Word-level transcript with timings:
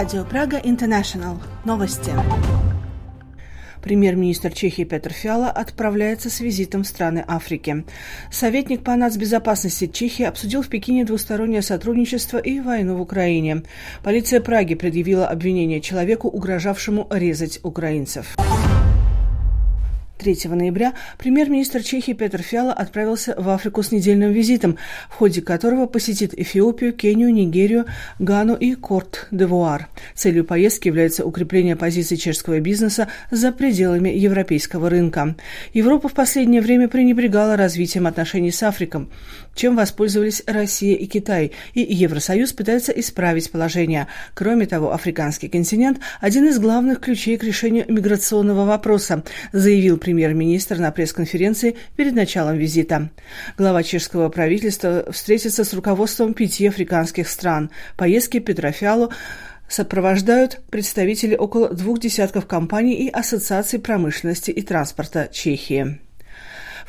Радио 0.00 0.24
Прага 0.24 0.56
Интернешнл. 0.56 1.42
Новости. 1.66 2.10
Премьер-министр 3.82 4.50
Чехии 4.50 4.84
Петр 4.84 5.12
Фиала 5.12 5.50
отправляется 5.50 6.30
с 6.30 6.40
визитом 6.40 6.84
в 6.84 6.86
страны 6.86 7.22
Африки. 7.28 7.84
Советник 8.32 8.82
по 8.82 8.96
нацбезопасности 8.96 9.88
Чехии 9.88 10.24
обсудил 10.24 10.62
в 10.62 10.68
Пекине 10.68 11.04
двустороннее 11.04 11.60
сотрудничество 11.60 12.38
и 12.38 12.60
войну 12.60 12.96
в 12.96 13.02
Украине. 13.02 13.62
Полиция 14.02 14.40
Праги 14.40 14.74
предъявила 14.74 15.26
обвинение 15.26 15.82
человеку, 15.82 16.28
угрожавшему 16.28 17.06
резать 17.10 17.60
украинцев. 17.62 18.38
3 20.20 20.50
ноября 20.50 20.92
премьер-министр 21.16 21.82
Чехии 21.82 22.12
Петр 22.12 22.42
Фиала 22.42 22.74
отправился 22.74 23.34
в 23.38 23.48
Африку 23.48 23.82
с 23.82 23.90
недельным 23.90 24.32
визитом, 24.32 24.76
в 25.08 25.14
ходе 25.14 25.40
которого 25.40 25.86
посетит 25.86 26.38
Эфиопию, 26.38 26.92
Кению, 26.92 27.32
Нигерию, 27.32 27.86
Гану 28.18 28.54
и 28.54 28.74
Корт-де-Вуар. 28.74 29.88
Целью 30.14 30.44
поездки 30.44 30.88
является 30.88 31.24
укрепление 31.24 31.74
позиций 31.74 32.18
чешского 32.18 32.60
бизнеса 32.60 33.08
за 33.30 33.50
пределами 33.50 34.10
европейского 34.10 34.90
рынка. 34.90 35.36
Европа 35.72 36.08
в 36.08 36.12
последнее 36.12 36.60
время 36.60 36.88
пренебрегала 36.88 37.56
развитием 37.56 38.06
отношений 38.06 38.50
с 38.50 38.62
Африкой, 38.62 39.08
чем 39.54 39.76
воспользовались 39.76 40.42
Россия 40.46 40.96
и 40.96 41.06
Китай, 41.06 41.52
и 41.74 41.80
Евросоюз 41.80 42.52
пытается 42.52 42.92
исправить 42.92 43.50
положение. 43.50 44.06
Кроме 44.34 44.66
того, 44.66 44.92
африканский 44.92 45.48
континент– 45.48 45.98
один 46.20 46.46
из 46.46 46.58
главных 46.58 47.00
ключей 47.00 47.36
к 47.36 47.44
решению 47.44 47.84
миграционного 47.88 48.64
вопроса, 48.64 49.22
заявил 49.52 49.98
премьер 49.98 50.20
премьер-министр 50.20 50.78
на 50.78 50.90
пресс-конференции 50.90 51.76
перед 51.96 52.14
началом 52.14 52.58
визита. 52.58 53.10
Глава 53.56 53.82
чешского 53.82 54.28
правительства 54.28 55.10
встретится 55.10 55.64
с 55.64 55.72
руководством 55.72 56.34
пяти 56.34 56.66
африканских 56.66 57.28
стран. 57.28 57.70
Поездки 57.96 58.38
Петра 58.38 58.70
Фиалу 58.70 59.10
сопровождают 59.68 60.60
представители 60.70 61.36
около 61.36 61.70
двух 61.70 62.00
десятков 62.00 62.46
компаний 62.46 62.94
и 62.94 63.08
ассоциаций 63.08 63.78
промышленности 63.78 64.50
и 64.50 64.62
транспорта 64.62 65.28
Чехии. 65.32 66.00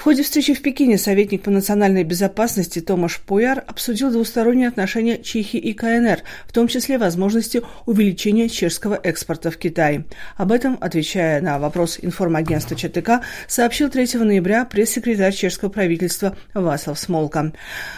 В 0.01 0.03
ходе 0.03 0.23
встречи 0.23 0.55
в 0.55 0.63
Пекине 0.63 0.97
советник 0.97 1.43
по 1.43 1.51
национальной 1.51 2.03
безопасности 2.03 2.81
Томаш 2.81 3.19
Пояр 3.19 3.63
обсудил 3.67 4.09
двусторонние 4.09 4.67
отношения 4.67 5.19
Чехии 5.19 5.59
и 5.59 5.73
КНР, 5.73 6.23
в 6.47 6.53
том 6.53 6.67
числе 6.67 6.97
возможности 6.97 7.61
увеличения 7.85 8.49
чешского 8.49 8.99
экспорта 9.03 9.51
в 9.51 9.57
Китай. 9.57 10.05
Об 10.37 10.53
этом, 10.53 10.75
отвечая 10.81 11.39
на 11.39 11.59
вопрос 11.59 11.99
информагентства 12.01 12.75
ЧТК, 12.75 13.21
сообщил 13.47 13.91
3 13.91 14.07
ноября 14.15 14.65
пресс-секретарь 14.65 15.35
чешского 15.35 15.69
правительства 15.69 16.35
Васлав 16.55 16.97
Смолка. 16.97 17.53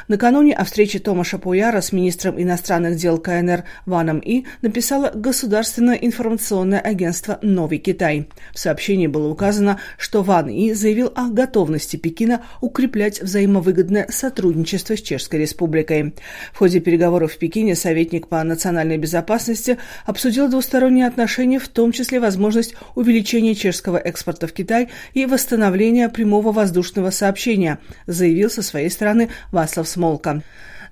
Накануне 0.10 0.56
о 0.56 0.66
встрече 0.66 1.00
Томаша 1.00 1.38
Пояра 1.38 1.80
с 1.80 1.94
министром 1.94 2.38
иностранных 2.38 2.98
дел 2.98 3.18
КНР 3.18 3.64
Ваном 3.86 4.20
И 4.20 4.44
написало 4.62 5.10
государственное 5.16 5.96
информационное 5.96 6.82
агентство 6.82 7.40
«Новый 7.42 7.78
Китай». 7.78 8.28
В 8.54 8.60
сообщении 8.60 9.08
было 9.08 9.30
указано, 9.30 9.80
что 9.98 10.22
Ван 10.22 10.50
И 10.50 10.74
заявил 10.74 11.10
о 11.16 11.30
готовности 11.30 11.93
власти 11.94 11.98
Пекина 11.98 12.42
укреплять 12.62 13.22
взаимовыгодное 13.22 14.08
сотрудничество 14.10 14.96
с 14.96 15.02
Чешской 15.02 15.40
Республикой. 15.40 16.14
В 16.54 16.58
ходе 16.58 16.80
переговоров 16.80 17.34
в 17.34 17.38
Пекине 17.38 17.76
советник 17.76 18.28
по 18.28 18.44
национальной 18.44 18.98
безопасности 18.98 19.78
обсудил 20.06 20.50
двусторонние 20.50 21.08
отношения, 21.08 21.60
в 21.60 21.68
том 21.68 21.92
числе 21.92 22.20
возможность 22.20 22.76
увеличения 22.96 23.56
чешского 23.56 23.98
экспорта 23.98 24.48
в 24.48 24.54
Китай 24.54 24.90
и 25.14 25.26
восстановления 25.26 26.10
прямого 26.10 26.52
воздушного 26.52 27.12
сообщения, 27.12 27.78
заявил 28.08 28.50
со 28.50 28.62
своей 28.62 28.90
стороны 28.90 29.30
Васлав 29.52 29.88
Смолка. 29.88 30.42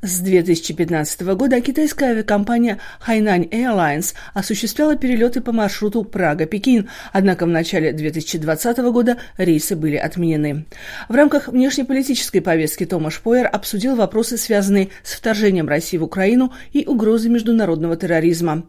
С 0.03 0.19
2015 0.21 1.21
года 1.35 1.61
китайская 1.61 2.05
авиакомпания 2.05 2.79
Hainan 3.07 3.47
Airlines 3.51 4.15
осуществляла 4.33 4.95
перелеты 4.95 5.41
по 5.41 5.51
маршруту 5.51 6.03
Прага-Пекин, 6.03 6.89
однако 7.13 7.45
в 7.45 7.49
начале 7.49 7.93
2020 7.93 8.79
года 8.79 9.17
рейсы 9.37 9.75
были 9.75 9.97
отменены. 9.97 10.65
В 11.07 11.13
рамках 11.13 11.49
внешнеполитической 11.49 12.41
повестки 12.41 12.83
Томаш 12.83 13.19
Пойер 13.19 13.47
обсудил 13.53 13.95
вопросы, 13.95 14.37
связанные 14.37 14.89
с 15.03 15.13
вторжением 15.13 15.69
России 15.69 15.97
в 15.97 16.03
Украину 16.03 16.51
и 16.73 16.83
угрозой 16.87 17.29
международного 17.29 17.95
терроризма. 17.95 18.63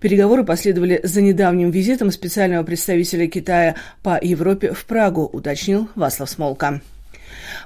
Переговоры 0.00 0.44
последовали 0.44 1.00
за 1.02 1.22
недавним 1.22 1.70
визитом 1.70 2.10
специального 2.10 2.62
представителя 2.62 3.26
Китая 3.26 3.76
по 4.02 4.18
Европе 4.20 4.74
в 4.74 4.84
Прагу, 4.84 5.30
уточнил 5.32 5.88
Васлав 5.94 6.28
Смолка. 6.28 6.82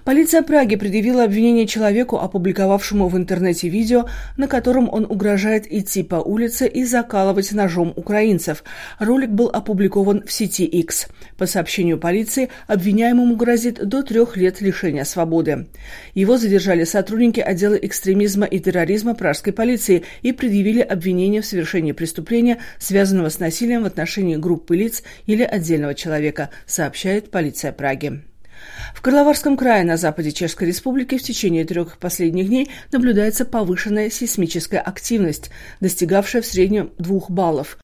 Полиция 0.05 0.43
Праги 0.43 0.77
предъявила 0.77 1.25
обвинение 1.25 1.67
человеку, 1.67 2.17
опубликовавшему 2.17 3.09
в 3.09 3.17
интернете 3.17 3.69
видео, 3.69 4.07
на 4.37 4.49
котором 4.49 4.89
он 4.91 5.05
угрожает 5.05 5.71
идти 5.71 6.03
по 6.03 6.17
улице 6.17 6.67
и 6.67 6.85
закалывать 6.85 7.53
ножом 7.53 7.93
украинцев. 7.97 8.65
Ролик 8.99 9.31
был 9.31 9.49
опубликован 9.49 10.25
в 10.27 10.33
сети 10.33 10.65
X. 10.65 11.09
По 11.37 11.47
сообщению 11.47 11.99
полиции, 11.99 12.49
обвиняемому 12.67 13.37
грозит 13.37 13.87
до 13.87 14.03
трех 14.03 14.37
лет 14.37 14.61
лишения 14.61 15.05
свободы. 15.05 15.67
Его 16.15 16.37
задержали 16.37 16.85
сотрудники 16.85 17.41
отдела 17.41 17.75
экстремизма 17.75 18.47
и 18.47 18.59
терроризма 18.59 19.15
пражской 19.15 19.53
полиции 19.53 20.05
и 20.23 20.33
предъявили 20.33 20.81
обвинение 20.81 21.43
в 21.43 21.47
совершении 21.47 21.93
преступления, 21.93 22.59
связанного 22.79 23.29
с 23.29 23.39
насилием 23.39 23.83
в 23.83 23.87
отношении 23.87 24.37
группы 24.37 24.77
лиц 24.77 25.03
или 25.27 25.43
отдельного 25.43 25.95
человека, 25.95 26.51
сообщает 26.67 27.31
полиция 27.31 27.73
Праги. 27.73 28.23
В 28.95 29.01
Карловарском 29.01 29.57
крае 29.57 29.85
на 29.85 29.97
западе 29.97 30.33
Чешской 30.33 30.69
Республики 30.69 31.19
в 31.19 31.23
течение 31.23 31.65
трех 31.65 31.99
последних 31.99 32.49
дней 32.49 32.71
наблюдается 32.93 33.45
повышенная 33.45 34.11
сейсмическая 34.11 34.81
активность, 34.81 35.51
достигавшая 35.81 36.43
в 36.43 36.47
среднем 36.47 36.91
двух 36.99 37.31
баллов. 37.31 37.79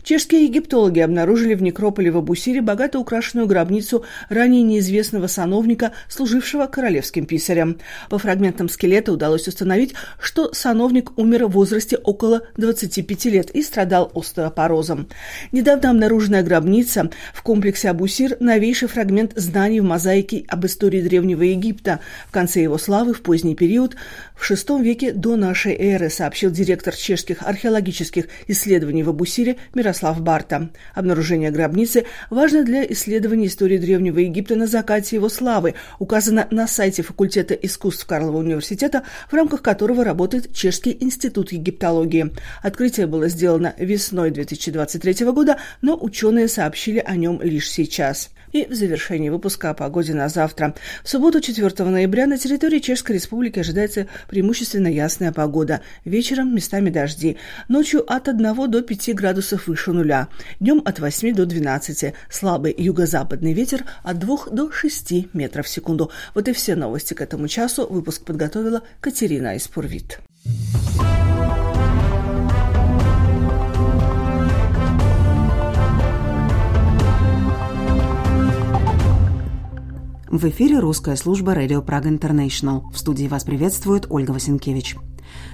Чешские 0.02 0.44
египтологи 0.46 0.98
обнаружили 0.98 1.54
в 1.54 1.62
некрополе 1.62 2.10
в 2.10 2.16
Абусире 2.16 2.60
богато 2.60 2.98
украшенную 2.98 3.46
гробницу 3.46 4.04
ранее 4.28 4.62
неизвестного 4.62 5.28
сановника, 5.28 5.92
служившего 6.08 6.66
королевским 6.66 7.24
писарем. 7.24 7.78
По 8.10 8.18
фрагментам 8.18 8.68
скелета 8.68 9.12
удалось 9.12 9.46
установить, 9.46 9.94
что 10.18 10.52
сановник 10.52 11.16
умер 11.16 11.46
в 11.46 11.52
возрасте 11.52 11.96
около 11.96 12.42
25 12.56 13.24
лет 13.26 13.50
и 13.50 13.62
страдал 13.62 14.10
остеопорозом. 14.14 15.06
Недавно 15.52 15.90
обнаруженная 15.90 16.42
гробница 16.42 17.10
в 17.32 17.42
комплексе 17.42 17.90
Абусир– 17.90 18.36
новейший 18.40 18.88
фрагмент 18.88 19.32
зданий 19.36 19.80
в 19.80 19.84
мозаике 19.84 20.44
об 20.48 20.66
истории 20.66 21.00
Древнего 21.00 21.42
Египта. 21.42 22.00
В 22.28 22.32
конце 22.32 22.60
его 22.60 22.76
славы 22.76 23.14
в 23.14 23.22
поздний 23.22 23.54
период, 23.54 23.94
в 24.34 24.50
VI 24.50 24.82
веке 24.82 25.12
до 25.12 25.36
нашей 25.36 25.74
эры, 25.74 26.10
сообщил 26.10 26.50
директор 26.50 26.94
чешских 26.94 27.44
археологических 27.44 28.26
исследований 28.48 29.04
в 29.04 29.08
Абусире 29.08 29.58
Мирослав 29.74 29.91
Ярослав 29.92 30.22
Барта. 30.22 30.70
Обнаружение 30.94 31.50
гробницы 31.50 32.06
важно 32.30 32.64
для 32.64 32.82
исследования 32.92 33.46
истории 33.46 33.76
Древнего 33.76 34.20
Египта 34.20 34.56
на 34.56 34.66
закате 34.66 35.16
его 35.16 35.28
славы, 35.28 35.74
указано 35.98 36.48
на 36.50 36.66
сайте 36.66 37.02
факультета 37.02 37.52
искусств 37.52 38.06
Карлова 38.06 38.38
университета, 38.38 39.02
в 39.30 39.34
рамках 39.34 39.60
которого 39.60 40.02
работает 40.02 40.54
Чешский 40.54 40.96
институт 40.98 41.52
египтологии. 41.52 42.32
Открытие 42.62 43.06
было 43.06 43.28
сделано 43.28 43.74
весной 43.76 44.30
2023 44.30 45.26
года, 45.26 45.58
но 45.82 45.98
ученые 46.00 46.48
сообщили 46.48 47.02
о 47.04 47.14
нем 47.16 47.42
лишь 47.42 47.70
сейчас. 47.70 48.30
И 48.52 48.66
в 48.66 48.74
завершении 48.74 49.30
выпуска 49.30 49.70
о 49.70 49.74
погоде 49.74 50.14
на 50.14 50.28
завтра. 50.28 50.74
В 51.02 51.08
субботу 51.08 51.40
4 51.40 51.84
ноября 51.88 52.26
на 52.26 52.38
территории 52.38 52.78
Чешской 52.78 53.16
Республики 53.16 53.58
ожидается 53.58 54.06
преимущественно 54.28 54.88
ясная 54.88 55.32
погода. 55.32 55.80
Вечером 56.04 56.54
местами 56.54 56.90
дожди. 56.90 57.38
Ночью 57.68 58.04
от 58.12 58.28
1 58.28 58.70
до 58.70 58.82
5 58.82 59.14
градусов 59.14 59.66
выше 59.66 59.92
нуля. 59.92 60.28
Днем 60.60 60.82
от 60.84 61.00
8 61.00 61.34
до 61.34 61.46
12. 61.46 62.14
Слабый 62.30 62.74
юго-западный 62.76 63.54
ветер 63.54 63.84
от 64.02 64.18
2 64.18 64.46
до 64.52 64.70
6 64.70 65.34
метров 65.34 65.66
в 65.66 65.68
секунду. 65.70 66.10
Вот 66.34 66.48
и 66.48 66.52
все 66.52 66.76
новости 66.76 67.14
к 67.14 67.20
этому 67.20 67.48
часу. 67.48 67.86
Выпуск 67.88 68.24
подготовила 68.24 68.82
Катерина 69.00 69.56
Испурвит. 69.56 70.18
В 80.32 80.46
эфире 80.46 80.78
русская 80.78 81.14
служба 81.16 81.52
Radio 81.52 81.84
Prague 81.84 82.18
International. 82.18 82.90
В 82.90 82.98
студии 82.98 83.26
вас 83.28 83.44
приветствует 83.44 84.06
Ольга 84.08 84.30
Васенкевич. 84.30 84.96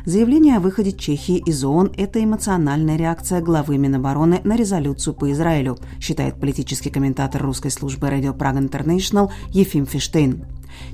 Заявление 0.04 0.58
о 0.58 0.60
выходе 0.60 0.92
Чехии 0.92 1.38
из 1.38 1.64
ООН– 1.64 1.94
это 1.96 2.22
эмоциональная 2.22 2.96
реакция 2.96 3.40
главы 3.40 3.76
Минобороны 3.76 4.40
на 4.44 4.54
резолюцию 4.54 5.14
по 5.14 5.32
Израилю, 5.32 5.78
считает 5.98 6.38
политический 6.38 6.90
комментатор 6.90 7.42
русской 7.42 7.72
службы 7.72 8.06
Radio 8.06 8.38
Prague 8.38 8.70
International 8.70 9.32
Ефим 9.48 9.84
Фиштейн. 9.84 10.44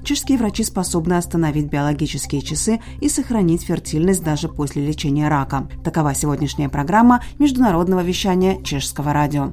Чешские 0.02 0.38
врачи 0.38 0.64
способны 0.64 1.12
остановить 1.12 1.66
биологические 1.66 2.40
часы 2.40 2.80
и 3.02 3.10
сохранить 3.10 3.64
фертильность 3.64 4.24
даже 4.24 4.48
после 4.48 4.82
лечения 4.82 5.28
рака. 5.28 5.68
Такова 5.84 6.14
сегодняшняя 6.14 6.70
программа 6.70 7.22
международного 7.38 8.00
вещания 8.02 8.62
Чешского 8.62 9.12
радио. 9.12 9.52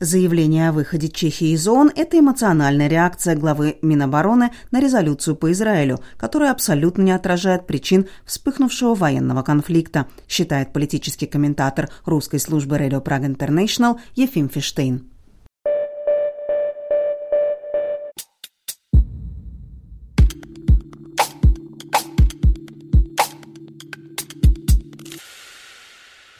Заявление 0.00 0.68
о 0.68 0.72
выходе 0.72 1.08
Чехии 1.08 1.48
из 1.48 1.66
ООН– 1.66 1.90
это 1.96 2.20
эмоциональная 2.20 2.86
реакция 2.86 3.34
главы 3.34 3.78
Минобороны 3.82 4.52
на 4.70 4.80
резолюцию 4.80 5.34
по 5.34 5.50
Израилю, 5.50 5.98
которая 6.16 6.52
абсолютно 6.52 7.02
не 7.02 7.10
отражает 7.10 7.66
причин 7.66 8.06
вспыхнувшего 8.24 8.94
военного 8.94 9.42
конфликта, 9.42 10.06
считает 10.28 10.72
политический 10.72 11.26
комментатор 11.26 11.90
русской 12.04 12.38
службы 12.38 12.76
Radio 12.76 13.02
Prague 13.02 13.36
International 13.36 13.98
Ефим 14.14 14.48
Фиштейн. 14.48 15.17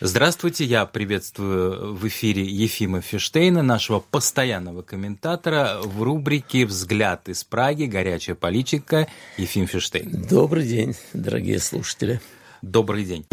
Здравствуйте, 0.00 0.64
я 0.64 0.86
приветствую 0.86 1.92
в 1.96 2.06
эфире 2.06 2.44
Ефима 2.44 3.00
Фиштейна, 3.00 3.62
нашего 3.62 3.98
постоянного 3.98 4.82
комментатора 4.82 5.80
в 5.82 6.04
рубрике 6.04 6.66
«Взгляд 6.66 7.28
из 7.28 7.42
Праги. 7.42 7.84
Горячая 7.84 8.36
политика». 8.36 9.08
Ефим 9.38 9.66
Фиштейн. 9.66 10.24
Добрый 10.30 10.68
день, 10.68 10.94
дорогие 11.14 11.58
слушатели. 11.58 12.20
Добрый 12.62 13.04
день. 13.04 13.26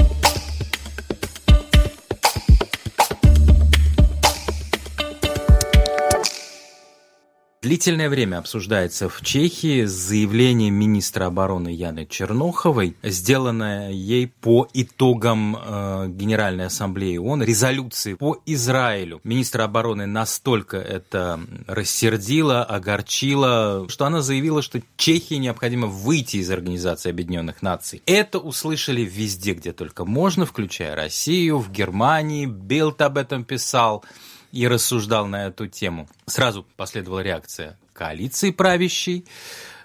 Длительное 7.65 8.09
время 8.09 8.37
обсуждается 8.37 9.09
в 9.09 9.21
Чехии 9.23 9.85
заявление 9.85 10.69
министра 10.69 11.25
обороны 11.25 11.69
Яны 11.69 12.05
Черноховой, 12.05 12.95
сделанное 13.01 13.89
ей 13.89 14.27
по 14.27 14.67
итогам 14.75 15.57
э, 15.57 16.05
Генеральной 16.09 16.67
Ассамблеи 16.67 17.17
ООН, 17.17 17.41
резолюции 17.41 18.13
по 18.13 18.39
Израилю. 18.45 19.19
Министр 19.23 19.61
обороны 19.61 20.05
настолько 20.05 20.77
это 20.77 21.39
рассердило, 21.65 22.63
огорчило, 22.63 23.87
что 23.89 24.05
она 24.05 24.21
заявила, 24.21 24.61
что 24.61 24.79
Чехии 24.95 25.33
необходимо 25.33 25.87
выйти 25.87 26.37
из 26.37 26.51
Организации 26.51 27.09
Объединенных 27.09 27.63
Наций. 27.63 28.03
Это 28.05 28.37
услышали 28.37 29.01
везде, 29.01 29.55
где 29.55 29.73
только 29.73 30.05
можно, 30.05 30.45
включая 30.45 30.95
Россию, 30.95 31.57
в 31.57 31.71
Германии, 31.71 32.45
Билд 32.45 33.01
об 33.01 33.17
этом 33.17 33.43
писал 33.43 34.05
и 34.51 34.67
рассуждал 34.67 35.27
на 35.27 35.47
эту 35.47 35.67
тему. 35.67 36.07
Сразу 36.25 36.65
последовала 36.75 37.19
реакция 37.19 37.77
коалиции 37.93 38.51
правящей, 38.51 39.25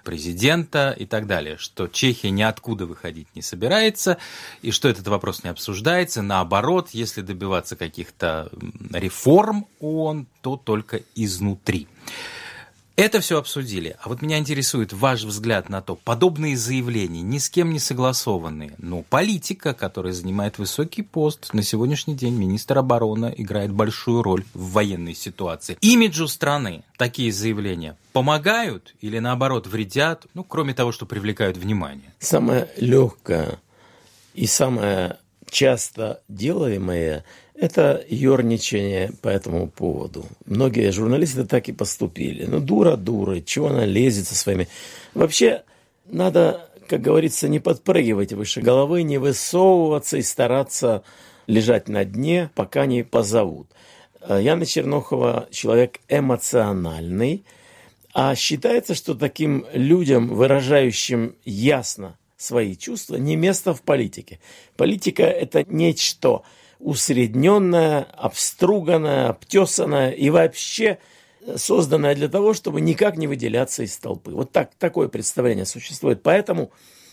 президента 0.03 0.95
и 0.97 1.05
так 1.05 1.27
далее, 1.27 1.57
что 1.57 1.87
Чехия 1.87 2.29
ниоткуда 2.31 2.85
выходить 2.85 3.27
не 3.35 3.41
собирается, 3.41 4.17
и 4.61 4.71
что 4.71 4.89
этот 4.89 5.07
вопрос 5.07 5.43
не 5.43 5.49
обсуждается. 5.49 6.21
Наоборот, 6.21 6.89
если 6.91 7.21
добиваться 7.21 7.75
каких-то 7.75 8.49
реформ 8.91 9.67
ООН, 9.79 10.27
то 10.41 10.57
только 10.57 11.01
изнутри. 11.15 11.87
Это 13.01 13.19
все 13.19 13.39
обсудили. 13.39 13.95
А 13.99 14.09
вот 14.09 14.21
меня 14.21 14.37
интересует 14.37 14.93
ваш 14.93 15.23
взгляд 15.23 15.69
на 15.69 15.81
то, 15.81 15.95
подобные 15.95 16.55
заявления, 16.55 17.23
ни 17.23 17.39
с 17.39 17.49
кем 17.49 17.73
не 17.73 17.79
согласованные, 17.79 18.75
но 18.77 19.01
политика, 19.01 19.73
которая 19.73 20.13
занимает 20.13 20.59
высокий 20.59 21.01
пост, 21.01 21.51
на 21.51 21.63
сегодняшний 21.63 22.13
день 22.13 22.35
министр 22.35 22.77
обороны 22.77 23.33
играет 23.35 23.71
большую 23.71 24.21
роль 24.21 24.45
в 24.53 24.73
военной 24.73 25.15
ситуации. 25.15 25.79
Имиджу 25.81 26.27
страны 26.27 26.83
такие 26.95 27.31
заявления 27.33 27.97
помогают 28.13 28.93
или 29.01 29.17
наоборот 29.17 29.65
вредят, 29.65 30.27
ну, 30.35 30.43
кроме 30.43 30.75
того, 30.75 30.91
что 30.91 31.07
привлекают 31.07 31.57
внимание? 31.57 32.13
Самое 32.19 32.69
легкое 32.77 33.57
и 34.35 34.45
самое 34.45 35.17
часто 35.49 36.21
делаемое 36.29 37.25
это 37.61 38.03
ерничание 38.09 39.11
по 39.21 39.29
этому 39.29 39.67
поводу. 39.67 40.25
Многие 40.47 40.91
журналисты 40.91 41.45
так 41.45 41.69
и 41.69 41.71
поступили. 41.71 42.45
Ну, 42.45 42.59
дура 42.59 42.95
дура, 42.95 43.39
чего 43.39 43.67
она 43.67 43.85
лезет 43.85 44.25
со 44.25 44.33
своими... 44.33 44.67
Вообще, 45.13 45.61
надо, 46.07 46.67
как 46.89 47.01
говорится, 47.01 47.47
не 47.47 47.59
подпрыгивать 47.59 48.33
выше 48.33 48.61
головы, 48.61 49.03
не 49.03 49.19
высовываться 49.19 50.17
и 50.17 50.23
стараться 50.23 51.03
лежать 51.45 51.87
на 51.87 52.03
дне, 52.03 52.49
пока 52.55 52.87
не 52.87 53.03
позовут. 53.03 53.67
Э, 54.21 54.39
Яна 54.41 54.65
Чернохова 54.65 55.47
человек 55.51 55.99
эмоциональный, 56.09 57.45
а 58.11 58.33
считается, 58.33 58.95
что 58.95 59.13
таким 59.13 59.67
людям, 59.71 60.29
выражающим 60.29 61.35
ясно 61.45 62.17
свои 62.37 62.75
чувства, 62.75 63.17
не 63.17 63.35
место 63.35 63.75
в 63.75 63.83
политике. 63.83 64.39
Политика– 64.77 65.21
это 65.25 65.63
нечто– 65.69 66.41
усредненная, 66.81 68.03
обструганная, 68.17 69.29
обтесанная 69.29 70.11
и 70.11 70.29
вообще 70.29 70.99
созданная 71.55 72.15
для 72.15 72.27
того, 72.27 72.53
чтобы 72.53 72.81
никак 72.81 73.17
не 73.17 73.27
выделяться 73.27 73.83
из 73.83 73.97
толпы. 73.97 74.31
Вот 74.31 74.51
так, 74.51 74.71
такое 74.77 75.07
представление 75.07 75.65
существует. 75.65 76.21
Поэтому 76.23 76.71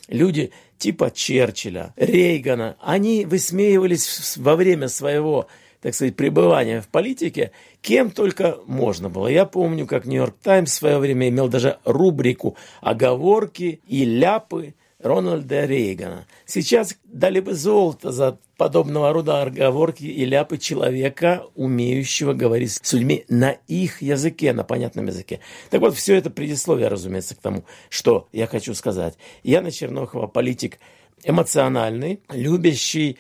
люди 0.09 0.53
типа 0.79 1.11
Черчилля, 1.11 1.93
Рейгана, 1.97 2.77
они 2.81 3.25
высмеивались 3.25 4.37
во 4.37 4.57
время 4.57 4.89
своего 4.89 5.49
так 5.81 5.95
сказать, 5.95 6.17
пребывания 6.17 6.81
в 6.81 6.89
политике, 6.89 7.53
кем 7.83 8.11
только 8.11 8.59
можно 8.67 9.09
было. 9.09 9.29
Я 9.29 9.45
помню, 9.45 9.87
как 9.87 10.07
Нью-Йорк 10.07 10.35
Таймс 10.43 10.73
в 10.73 10.75
свое 10.75 10.99
время 10.99 11.29
имел 11.29 11.49
даже 11.49 11.79
рубрику 11.85 12.57
«Оговорки 12.81 13.81
и 13.87 14.05
ляпы 14.05 14.75
Рональда 14.99 15.67
Рейгана. 15.67 16.27
Сейчас 16.47 16.97
дали 17.05 17.39
бы 17.39 17.55
золото 17.55 18.11
за 18.11 18.39
подобного 18.59 19.13
рода 19.13 19.41
оговорки 19.41 20.05
и 20.05 20.25
ляпы 20.27 20.59
человека, 20.59 21.47
умеющего 21.55 22.35
говорить 22.35 22.73
с 22.83 22.93
людьми 22.93 23.25
на 23.29 23.53
их 23.69 24.03
языке, 24.03 24.53
на 24.53 24.65
понятном 24.65 25.07
языке. 25.07 25.41
Так 25.71 25.81
вот, 25.81 25.97
все 25.97 26.17
это 26.17 26.29
предисловие, 26.29 26.89
разумеется, 26.89 27.37
к 27.37 27.39
тому, 27.39 27.65
что 27.89 28.29
я 28.33 28.47
хочу 28.47 28.75
сказать. 28.75 29.17
Яна 29.45 29.71
Чернохова 29.71 30.27
политик 30.27 30.81
эмоциональный, 31.25 32.21
любящий 32.31 33.19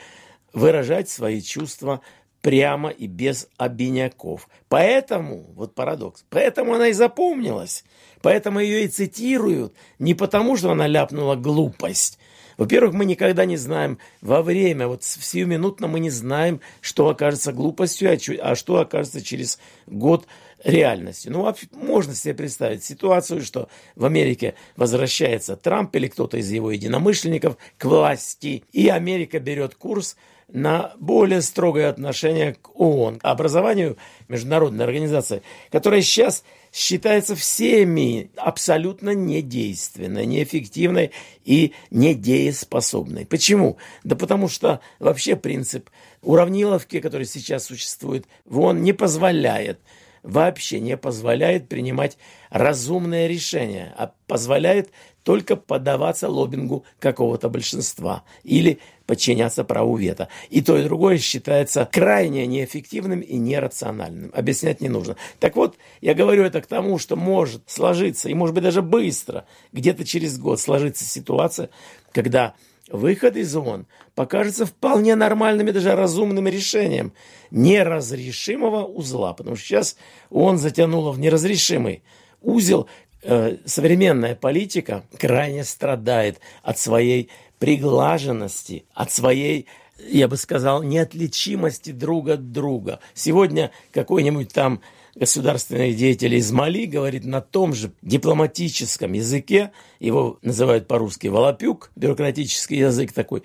выражать 0.52 1.08
свои 1.08 1.40
чувства 1.40 2.00
прямо 2.42 2.90
и 2.90 3.06
без 3.06 3.48
обиняков. 3.56 4.48
Поэтому, 4.68 5.46
вот 5.54 5.74
парадокс, 5.74 6.24
поэтому 6.30 6.74
она 6.74 6.88
и 6.88 6.92
запомнилась. 6.92 7.84
Поэтому 8.22 8.58
ее 8.58 8.84
и 8.84 8.88
цитируют 8.88 9.72
не 10.00 10.14
потому, 10.14 10.56
что 10.56 10.72
она 10.72 10.88
ляпнула 10.88 11.36
глупость. 11.36 12.18
Во-первых, 12.58 12.92
мы 12.92 13.04
никогда 13.04 13.44
не 13.44 13.56
знаем 13.56 13.98
во 14.20 14.42
время, 14.42 14.88
вот 14.88 15.04
сиюминутно 15.04 15.86
мы 15.86 16.00
не 16.00 16.10
знаем, 16.10 16.60
что 16.80 17.08
окажется 17.08 17.52
глупостью, 17.52 18.10
а, 18.10 18.50
а 18.50 18.54
что 18.56 18.80
окажется 18.80 19.22
через 19.22 19.60
год 19.86 20.26
реальностью. 20.64 21.32
Ну, 21.32 21.54
можно 21.72 22.14
себе 22.14 22.34
представить 22.34 22.82
ситуацию, 22.82 23.42
что 23.42 23.68
в 23.94 24.04
Америке 24.04 24.54
возвращается 24.76 25.56
Трамп 25.56 25.94
или 25.94 26.08
кто-то 26.08 26.36
из 26.36 26.50
его 26.50 26.72
единомышленников 26.72 27.56
к 27.78 27.84
власти, 27.84 28.64
и 28.72 28.88
Америка 28.88 29.38
берет 29.38 29.76
курс 29.76 30.16
на 30.48 30.94
более 30.98 31.42
строгое 31.42 31.88
отношение 31.88 32.54
к 32.54 32.70
ООН, 32.74 33.20
образованию 33.22 33.98
международной 34.28 34.84
организации, 34.84 35.42
которая 35.70 36.02
сейчас 36.02 36.42
считается 36.72 37.34
всеми 37.34 38.30
абсолютно 38.36 39.10
недейственной, 39.10 40.26
неэффективной 40.26 41.12
и 41.44 41.72
недееспособной. 41.90 43.26
Почему? 43.26 43.78
Да 44.04 44.16
потому 44.16 44.48
что 44.48 44.80
вообще 44.98 45.36
принцип 45.36 45.90
уравниловки, 46.22 47.00
которые 47.00 47.26
сейчас 47.26 47.64
существуют, 47.64 48.26
он 48.50 48.82
не 48.82 48.92
позволяет 48.92 49.80
вообще 50.22 50.80
не 50.80 50.96
позволяет 50.96 51.68
принимать 51.68 52.18
разумные 52.50 53.28
решения, 53.28 53.94
а 53.96 54.12
позволяет 54.26 54.90
только 55.22 55.56
поддаваться 55.56 56.28
лоббингу 56.28 56.84
какого-то 56.98 57.50
большинства 57.50 58.24
или 58.44 58.78
подчиняться 59.04 59.62
праву 59.62 59.96
вето. 59.96 60.28
И 60.48 60.62
то, 60.62 60.78
и 60.78 60.84
другое 60.84 61.18
считается 61.18 61.86
крайне 61.90 62.46
неэффективным 62.46 63.20
и 63.20 63.36
нерациональным. 63.36 64.30
Объяснять 64.34 64.80
не 64.80 64.88
нужно. 64.88 65.16
Так 65.38 65.56
вот, 65.56 65.76
я 66.00 66.14
говорю 66.14 66.44
это 66.44 66.62
к 66.62 66.66
тому, 66.66 66.98
что 66.98 67.16
может 67.16 67.62
сложиться, 67.66 68.28
и 68.28 68.34
может 68.34 68.54
быть 68.54 68.64
даже 68.64 68.80
быстро, 68.80 69.44
где-то 69.72 70.04
через 70.06 70.38
год 70.38 70.60
сложится 70.60 71.04
ситуация, 71.04 71.68
когда 72.12 72.54
выход 72.90 73.36
из 73.36 73.54
ООН 73.54 73.86
покажется 74.14 74.66
вполне 74.66 75.14
нормальным 75.14 75.68
и 75.68 75.72
даже 75.72 75.94
разумным 75.94 76.48
решением 76.48 77.12
неразрешимого 77.50 78.84
узла. 78.84 79.32
Потому 79.34 79.56
что 79.56 79.66
сейчас 79.66 79.96
ООН 80.30 80.58
затянуло 80.58 81.12
в 81.12 81.18
неразрешимый 81.18 82.02
узел. 82.40 82.88
Э, 83.22 83.56
современная 83.64 84.34
политика 84.34 85.04
крайне 85.18 85.64
страдает 85.64 86.40
от 86.62 86.78
своей 86.78 87.30
приглаженности, 87.58 88.84
от 88.94 89.10
своей 89.10 89.66
я 90.06 90.28
бы 90.28 90.36
сказал, 90.36 90.82
неотличимости 90.82 91.90
друг 91.90 92.28
от 92.28 92.52
друга. 92.52 93.00
Сегодня 93.14 93.72
какой-нибудь 93.92 94.52
там 94.52 94.80
государственный 95.18 95.92
деятель 95.92 96.34
из 96.34 96.50
Мали 96.52 96.86
говорит 96.86 97.24
на 97.24 97.40
том 97.40 97.74
же 97.74 97.92
дипломатическом 98.02 99.12
языке, 99.12 99.72
его 100.00 100.38
называют 100.42 100.86
по-русски 100.86 101.26
«волопюк», 101.26 101.90
бюрократический 101.96 102.78
язык 102.78 103.12
такой, 103.12 103.42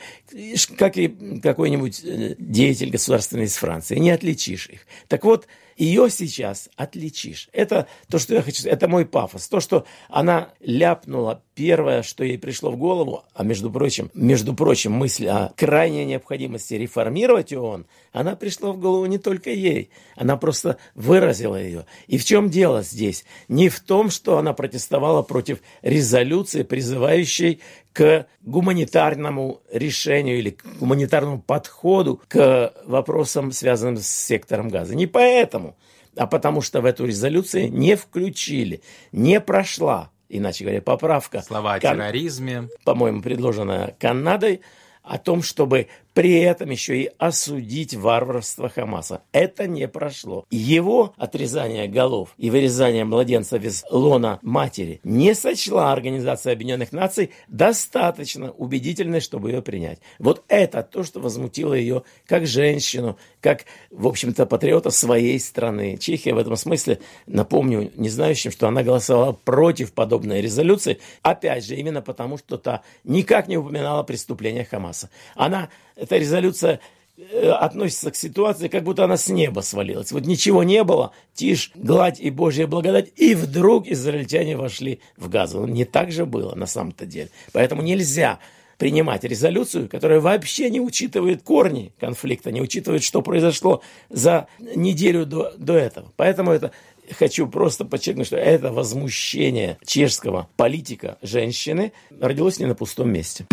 как 0.78 0.98
и 0.98 1.40
какой-нибудь 1.42 2.02
э, 2.04 2.36
деятель 2.38 2.90
государственный 2.90 3.46
из 3.46 3.56
Франции. 3.56 3.98
Не 3.98 4.12
отличишь 4.12 4.68
их. 4.68 4.82
Так 5.08 5.24
вот, 5.24 5.48
ее 5.78 6.10
сейчас 6.10 6.70
отличишь. 6.76 7.50
Это 7.52 7.88
то, 8.10 8.20
что 8.20 8.36
я 8.36 8.42
хочу. 8.42 8.68
Это 8.68 8.88
мой 8.88 9.06
пафос. 9.06 9.48
То, 9.48 9.60
что 9.60 9.86
она 10.10 10.50
ляпнула 10.60 11.42
первое, 11.56 12.04
что 12.04 12.24
ей 12.24 12.38
пришло 12.38 12.72
в 12.72 12.78
голову, 12.78 13.24
а 13.34 13.44
между 13.44 13.70
прочим, 13.70 14.10
между 14.14 14.54
прочим, 14.54 14.92
мысль 14.94 15.28
о 15.28 15.54
крайней 15.56 16.06
необходимости 16.06 16.74
реформировать 16.76 17.54
ООН, 17.54 17.86
она 18.12 18.36
пришла 18.36 18.72
в 18.72 18.80
голову 18.80 19.06
не 19.06 19.18
только 19.18 19.52
ей. 19.52 19.90
Она 20.16 20.38
просто 20.38 20.78
выразила 20.96 21.62
ее. 21.62 21.86
И 22.08 22.18
в 22.18 22.26
чем 22.26 22.50
дело 22.50 22.84
здесь? 22.84 23.26
Не 23.48 23.70
в 23.70 23.80
том, 23.80 24.10
что 24.10 24.38
она 24.38 24.54
протестовала 24.54 25.22
против 25.22 25.60
резолюции, 25.82 26.64
призывающей 26.64 27.62
к 27.94 28.28
гуманитарному 28.42 29.62
решению 29.72 30.40
или 30.40 30.50
к 30.50 30.66
гуманитарному 30.80 31.42
подходу 31.42 32.22
к 32.28 32.74
вопросам, 32.86 33.52
связанным 33.52 33.98
с 33.98 34.08
сектором 34.08 34.70
газа. 34.70 34.96
Не 34.96 35.08
поэтому, 35.08 35.78
а 36.16 36.28
потому 36.28 36.62
что 36.62 36.82
в 36.82 36.86
эту 36.86 37.06
резолюцию 37.06 37.72
не 37.72 37.96
включили, 37.96 38.82
не 39.12 39.40
прошла, 39.40 40.12
иначе 40.28 40.64
говоря, 40.64 40.82
поправка. 40.82 41.42
Слова 41.42 41.76
о 41.76 41.80
терроризме. 41.80 42.70
По-моему, 42.84 43.22
предложенная 43.22 43.96
Канадой 44.00 44.62
о 45.04 45.18
том, 45.18 45.44
чтобы 45.44 45.88
при 46.14 46.40
этом 46.40 46.70
еще 46.70 46.98
и 47.02 47.12
осудить 47.18 47.96
варварство 47.96 48.70
Хамаса. 48.70 49.22
Это 49.32 49.68
не 49.68 49.88
прошло. 49.88 50.46
Его 50.50 51.14
отрезание 51.18 51.88
голов 51.88 52.34
и 52.38 52.50
вырезание 52.50 53.04
младенцев 53.06 53.64
из 53.64 53.84
лона 53.90 54.40
матери 54.42 55.00
не 55.04 55.34
сочла 55.34 55.92
Организация 55.92 56.54
Объединенных 56.54 56.92
Наций 56.92 57.32
достаточно 57.48 58.52
убедительной, 58.52 59.22
чтобы 59.22 59.52
ее 59.52 59.62
принять. 59.62 60.00
Вот 60.20 60.44
это 60.48 60.84
то, 60.84 61.04
что 61.04 61.20
возмутило 61.20 61.74
ее 61.74 62.04
как 62.28 62.46
женщину, 62.46 63.18
как, 63.42 63.66
в 63.90 64.08
общем-то, 64.08 64.46
патриота 64.46 64.92
своей 64.92 65.40
страны. 65.40 65.98
Чехия 65.98 66.34
в 66.34 66.38
этом 66.38 66.56
смысле, 66.56 67.00
напомню 67.26 67.92
не 67.96 68.10
знающим, 68.10 68.52
что 68.52 68.68
она 68.68 68.84
голосовала 68.84 69.34
против 69.34 69.94
подобной 69.94 70.42
резолюции, 70.42 71.00
опять 71.22 71.66
же, 71.66 71.76
именно 71.76 72.02
потому, 72.02 72.38
что 72.38 72.58
та 72.58 72.82
никак 73.04 73.48
не 73.48 73.58
упоминала 73.58 74.04
преступления 74.04 74.66
Хамаса. 74.66 75.10
Она 75.36 75.70
эта 75.96 76.18
резолюция 76.18 76.80
э, 77.18 77.50
относится 77.50 78.12
к 78.12 78.16
ситуации, 78.16 78.68
как 78.68 78.84
будто 78.84 79.04
она 79.04 79.18
с 79.18 79.30
неба 79.30 79.62
свалилась. 79.62 80.12
Вот 80.12 80.26
ничего 80.26 80.64
не 80.64 80.84
было, 80.84 81.12
тишь, 81.34 81.72
гладь 81.76 82.20
и 82.20 82.30
Божья 82.30 82.68
благодать, 82.68 83.12
и 83.16 83.36
вдруг 83.36 83.88
израильтяне 83.88 84.58
вошли 84.58 85.00
в 85.18 85.30
Газу. 85.30 85.62
Ну, 85.62 85.68
не 85.68 85.86
так 85.86 86.12
же 86.12 86.26
было 86.26 86.56
на 86.56 86.66
самом-то 86.66 87.06
деле. 87.06 87.30
Поэтому 87.52 87.82
нельзя 87.82 88.40
принимать 88.78 89.24
резолюцию, 89.24 89.88
которая 89.88 90.20
вообще 90.20 90.70
не 90.70 90.82
учитывает 90.82 91.44
корни 91.44 91.94
конфликта, 92.00 92.52
не 92.52 92.62
учитывает, 92.62 93.04
что 93.04 93.22
произошло 93.22 93.82
за 94.10 94.48
неделю 94.60 95.26
до, 95.26 95.54
до 95.58 95.76
этого. 95.76 96.12
Поэтому 96.18 96.52
это 96.52 96.72
хочу 97.12 97.48
просто 97.48 97.86
подчеркнуть, 97.86 98.28
что 98.28 98.38
это 98.38 98.72
возмущение 98.72 99.78
чешского 99.86 100.50
политика 100.58 101.18
женщины 101.22 101.94
родилось 102.20 102.60
не 102.60 102.66
на 102.66 102.76
пустом 102.76 103.12
месте. 103.12 103.46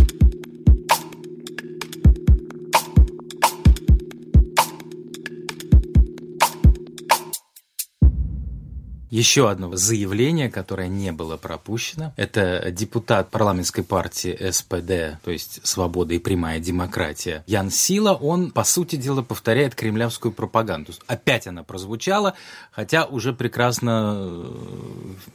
Еще 9.11 9.51
одно 9.51 9.75
заявление, 9.77 10.49
которое 10.49 10.87
не 10.87 11.11
было 11.11 11.37
пропущено, 11.37 12.13
это 12.17 12.71
депутат 12.71 13.29
парламентской 13.31 13.83
партии 13.83 14.51
СПД, 14.51 15.21
то 15.25 15.33
есть 15.33 15.61
«Свобода 15.67 16.15
и 16.15 16.19
прямая 16.19 16.61
демократия», 16.61 17.43
Ян 17.49 17.71
Сила, 17.71 18.15
он, 18.15 18.53
по 18.53 18.63
сути 18.63 18.95
дела, 18.95 19.23
повторяет 19.23 19.75
кремлевскую 19.75 20.31
пропаганду. 20.31 20.93
Опять 21.09 21.49
она 21.49 21.65
прозвучала, 21.65 22.35
хотя 22.71 23.05
уже 23.05 23.33
прекрасно 23.33 24.15
э, 24.17 24.53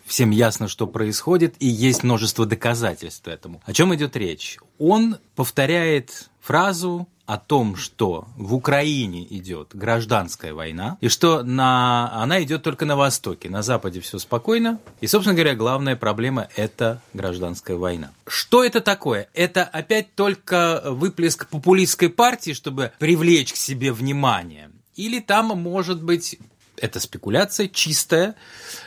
всем 0.05 0.31
ясно, 0.31 0.69
что 0.69 0.87
происходит, 0.87 1.55
и 1.59 1.67
есть 1.67 2.03
множество 2.03 2.45
доказательств 2.45 3.27
этому. 3.27 3.61
О 3.65 3.73
чем 3.73 3.93
идет 3.93 4.15
речь? 4.15 4.57
Он 4.79 5.17
повторяет 5.35 6.29
фразу 6.39 7.07
о 7.25 7.37
том, 7.37 7.75
что 7.75 8.27
в 8.37 8.53
Украине 8.53 9.25
идет 9.29 9.69
гражданская 9.73 10.53
война, 10.53 10.97
и 11.01 11.07
что 11.07 11.43
на... 11.43 12.11
она 12.21 12.41
идет 12.43 12.63
только 12.63 12.85
на 12.85 12.95
Востоке, 12.95 13.49
на 13.49 13.61
Западе 13.61 13.99
все 13.99 14.19
спокойно, 14.19 14.79
и, 15.01 15.07
собственно 15.07 15.35
говоря, 15.35 15.55
главная 15.55 15.95
проблема– 15.95 16.47
это 16.55 17.01
гражданская 17.13 17.77
война. 17.77 18.11
Что 18.27 18.63
это 18.63 18.81
такое? 18.81 19.27
Это 19.33 19.63
опять 19.63 20.13
только 20.15 20.81
выплеск 20.85 21.47
популистской 21.47 22.09
партии, 22.09 22.53
чтобы 22.53 22.91
привлечь 22.99 23.53
к 23.53 23.57
себе 23.57 23.91
внимание? 23.91 24.69
Или 24.95 25.19
там 25.19 25.47
может 25.47 26.01
быть 26.01 26.37
это 26.77 26.99
спекуляция 26.99 27.67
чистая 27.67 28.35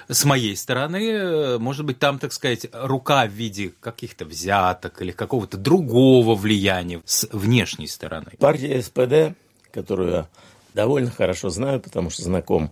с 0.08 0.24
моей 0.24 0.56
стороны. 0.56 1.58
Может 1.58 1.84
быть, 1.84 1.98
там, 1.98 2.18
так 2.18 2.32
сказать, 2.32 2.66
рука 2.72 3.26
в 3.26 3.30
виде 3.30 3.72
каких-то 3.80 4.24
взяток 4.24 5.00
или 5.02 5.12
какого-то 5.12 5.56
другого 5.56 6.34
влияния 6.34 7.02
с 7.04 7.28
внешней 7.32 7.86
стороны. 7.86 8.32
Партия 8.38 8.82
СПД, 8.82 9.36
которую 9.72 10.10
я 10.10 10.28
довольно 10.74 11.10
хорошо 11.10 11.50
знаю, 11.50 11.80
потому 11.80 12.10
что 12.10 12.22
знаком 12.22 12.70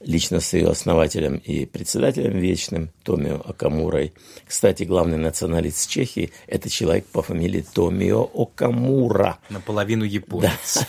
лично 0.00 0.40
с 0.40 0.52
ее 0.54 0.68
основателем 0.68 1.36
и 1.36 1.66
председателем 1.66 2.38
вечным 2.38 2.90
Томио 3.02 3.40
Акамурой. 3.44 4.14
Кстати, 4.46 4.84
главный 4.84 5.18
националист 5.18 5.88
Чехии– 5.88 6.32
это 6.46 6.68
человек 6.70 7.06
по 7.06 7.22
фамилии 7.22 7.64
Томио 7.72 8.22
Окамура. 8.34 9.38
Наполовину 9.50 10.04
японец. 10.04 10.86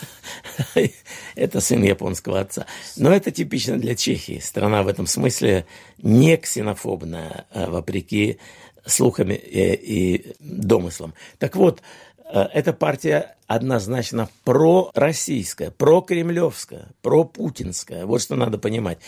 Да. 0.75 0.81
Это 1.35 1.59
сын 1.61 1.83
японского 1.83 2.39
отца. 2.39 2.65
Но 2.95 3.11
это 3.11 3.31
типично 3.31 3.77
для 3.77 3.95
Чехии. 3.95 4.39
Страна 4.39 4.83
в 4.83 4.87
этом 4.87 5.07
смысле 5.07 5.65
не 6.01 6.37
ксенофобная, 6.37 7.45
а 7.51 7.69
вопреки 7.69 8.37
слухами 8.85 9.33
и, 9.33 9.73
и 9.73 10.35
домыслам. 10.39 11.13
Так 11.39 11.55
вот, 11.55 11.81
Э, 12.31 12.47
эта 12.53 12.73
партия 12.73 13.35
однозначно 13.55 14.29
пророссийская, 14.43 15.71
прокремлевская, 15.71 16.89
пропутинская. 17.01 18.05
Вот 18.05 18.21
что 18.21 18.35
надо 18.35 18.57
понимать. 18.57 18.99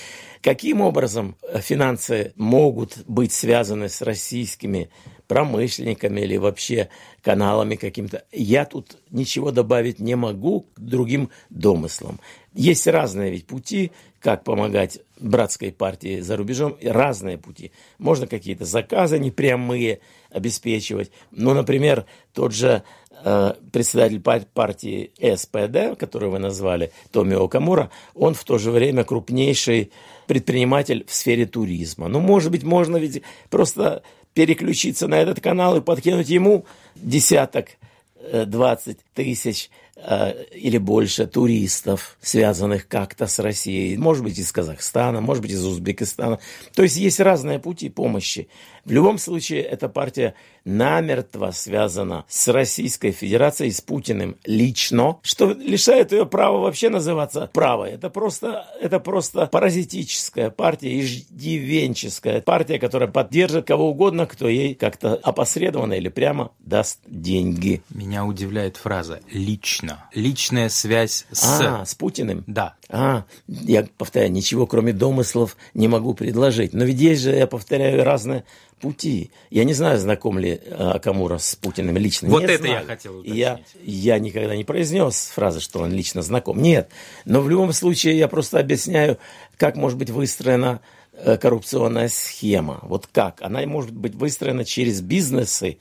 Каким 0.41 0.81
образом 0.81 1.37
финансы 1.55 2.33
могут 2.35 2.97
быть 3.07 3.31
связаны 3.31 3.87
с 3.87 4.01
российскими 4.01 4.89
промышленниками 5.27 6.21
или 6.21 6.37
вообще 6.37 6.89
каналами 7.21 7.75
каким-то. 7.75 8.23
Я 8.31 8.65
тут 8.65 8.97
ничего 9.09 9.51
добавить 9.51 9.99
не 9.99 10.15
могу 10.15 10.67
к 10.75 10.79
другим 10.79 11.29
домыслам. 11.49 12.19
Есть 12.53 12.85
разные 12.87 13.31
ведь 13.31 13.47
пути, 13.47 13.91
как 14.19 14.43
помогать 14.43 14.99
братской 15.19 15.71
партии 15.71 16.19
за 16.19 16.37
рубежом, 16.37 16.77
разные 16.83 17.37
пути. 17.37 17.71
Можно 17.97 18.27
какие-то 18.27 18.65
заказы 18.65 19.17
непрямые 19.17 20.01
обеспечивать. 20.29 21.11
Ну, 21.31 21.53
например, 21.53 22.05
тот 22.33 22.53
же 22.53 22.83
э, 23.23 23.53
председатель 23.71 24.19
партии 24.19 24.32
СПД, 24.41 25.97
которую 25.97 26.31
вы 26.31 26.39
назвали, 26.39 26.91
Томми 27.11 27.35
Окамура, 27.35 27.89
он 28.15 28.33
в 28.33 28.43
то 28.43 28.57
же 28.57 28.71
время 28.71 29.03
крупнейший 29.03 29.91
предприниматель 30.27 31.05
в 31.07 31.13
сфере 31.13 31.45
туризма. 31.45 32.07
Ну, 32.07 32.19
может 32.19 32.51
быть, 32.51 32.63
можно 32.63 32.97
ведь 32.97 33.21
просто 33.49 34.03
переключиться 34.33 35.07
на 35.07 35.15
этот 35.15 35.39
канал 35.39 35.77
и 35.77 35.81
подкинуть 35.81 36.29
ему 36.29 36.65
десяток, 36.95 37.67
э, 38.15 38.45
двадцать 38.45 38.97
тысяч 39.13 39.69
э, 39.95 40.45
или 40.53 40.77
больше 40.77 41.27
туристов, 41.27 42.17
связанных 42.21 42.87
как-то 42.87 43.27
с 43.27 43.39
Россией, 43.39 43.97
может 43.97 44.23
быть, 44.23 44.39
из 44.39 44.51
Казахстана, 44.51 45.21
может 45.21 45.41
быть, 45.43 45.51
из 45.51 45.63
Узбекистана. 45.65 46.39
То 46.73 46.83
есть 46.83 46.97
есть 46.97 47.19
разные 47.19 47.59
пути 47.59 47.89
помощи. 47.89 48.47
В 48.85 48.91
любом 48.91 49.17
случае, 49.17 49.61
эта 49.61 49.87
партия 49.87 50.33
намертво 50.65 51.51
связана 51.51 52.25
с 52.27 52.49
Российской 52.49 53.11
Федерацией, 53.11 53.71
с 53.71 53.79
Путиным 53.79 54.35
лично, 54.45 55.17
что 55.23 55.51
лишает 55.51 56.11
ее 56.11 56.25
права 56.25 56.59
вообще 56.59 56.89
называться 56.89 57.49
правой. 57.53 57.91
Это 57.91 58.09
просто, 58.09 58.67
это 58.81 58.99
просто 58.99 59.47
паразитическая 59.47 60.49
партия, 60.49 60.99
иждивенческая 60.99 62.41
партия, 62.41 62.77
которая 62.77 63.09
поддержит 63.09 63.67
кого 63.67 63.89
угодно, 63.89 64.25
кто 64.25 64.49
ей 64.49 64.75
как-то 64.75 65.15
опосредованно 65.15 65.93
или 65.93 66.09
прямо 66.09 66.51
даст 66.59 66.99
деньги. 67.07 67.81
Меня 67.89 68.25
удивляет 68.25 68.75
фраза 68.75 69.21
«лично». 69.31 70.09
Личная 70.13 70.67
связь 70.67 71.25
с... 71.31 71.61
А, 71.61 71.85
с 71.85 71.95
Путиным? 71.95 72.43
Да. 72.47 72.75
А, 72.89 73.23
я 73.47 73.87
повторяю, 73.97 74.31
ничего 74.31 74.67
кроме 74.67 74.93
домыслов 74.93 75.57
не 75.73 75.87
могу 75.87 76.13
предложить. 76.13 76.73
Но 76.73 76.83
ведь 76.83 76.99
есть 76.99 77.21
же, 77.21 77.31
я 77.31 77.47
повторяю, 77.47 78.03
разные 78.03 78.43
пути. 78.83 79.31
Я 79.49 79.63
не 79.63 79.73
знаю, 79.73 79.97
знаком 79.97 80.37
ли 80.37 80.59
Акамура 80.77 81.37
с 81.37 81.55
Путиным 81.55 81.95
лично. 81.95 82.27
Вот 82.27 82.41
не 82.41 82.45
это 82.47 82.63
знаю. 82.63 82.81
я 82.81 82.85
хотел 82.85 83.19
уточнить. 83.19 83.37
Я, 83.37 83.61
я 83.81 84.19
никогда 84.19 84.57
не 84.57 84.65
произнес 84.65 85.31
фразы, 85.33 85.61
что 85.61 85.79
он 85.79 85.93
лично 85.93 86.21
знаком. 86.21 86.61
Нет. 86.61 86.89
Но 87.23 87.39
в 87.39 87.49
любом 87.49 87.71
случае 87.71 88.17
я 88.17 88.27
просто 88.27 88.59
объясняю, 88.59 89.17
как 89.57 89.77
может 89.77 89.97
быть 89.97 90.09
выстроена 90.09 90.81
э, 91.13 91.37
коррупционная 91.37 92.09
схема. 92.09 92.79
Вот 92.81 93.07
как? 93.07 93.41
Она 93.41 93.65
может 93.65 93.91
быть 93.93 94.15
выстроена 94.15 94.65
через 94.65 94.99
бизнесы 94.99 95.77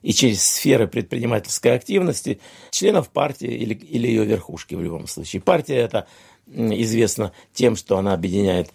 и 0.00 0.14
через 0.14 0.42
сферы 0.42 0.88
предпринимательской 0.88 1.74
активности 1.74 2.40
членов 2.70 3.10
партии 3.10 3.52
или, 3.52 3.74
или 3.74 4.08
ее 4.08 4.24
верхушки 4.24 4.74
в 4.74 4.82
любом 4.82 5.06
случае. 5.08 5.42
Партия 5.42 5.76
это 5.76 6.06
известна 6.50 7.32
тем, 7.52 7.76
что 7.76 7.98
она 7.98 8.14
объединяет 8.14 8.70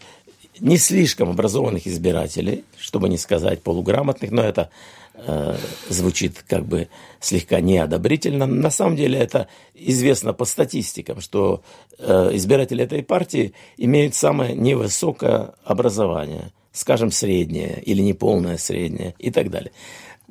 не 0.60 0.78
слишком 0.78 1.30
образованных 1.30 1.88
избирателей, 1.88 2.66
чтобы 2.78 3.10
не 3.10 3.18
сказать 3.18 3.62
полуграмотных, 3.62 4.32
но 4.32 4.44
это 4.44 4.70
э, 5.16 5.56
звучит 5.90 6.44
как 6.48 6.66
бы 6.66 6.90
слегка 7.20 7.62
неодобрительно. 7.62 8.46
На 8.46 8.70
самом 8.70 8.96
деле 8.96 9.20
это 9.20 9.48
известно 9.74 10.34
по 10.34 10.46
статистикам, 10.46 11.22
что 11.22 11.64
э, 11.98 12.32
избиратели 12.34 12.84
этой 12.84 13.04
партии 13.04 13.54
имеют 13.78 14.16
самое 14.16 14.54
невысокое 14.56 15.54
образование, 15.64 16.52
скажем, 16.72 17.12
среднее 17.12 17.82
или 17.82 18.02
неполное 18.02 18.58
среднее 18.58 19.16
и 19.20 19.32
так 19.32 19.50
далее. 19.50 19.72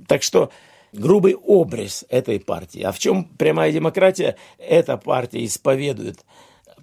Так 0.07 0.23
что 0.23 0.51
грубый 0.93 1.35
образ 1.35 2.05
этой 2.09 2.41
партии. 2.41 2.83
А 2.83 2.93
в 2.93 2.99
чем 2.99 3.25
прямая 3.25 3.73
демократия? 3.73 4.37
Эта 4.59 4.97
партия 4.97 5.45
исповедует 5.45 6.21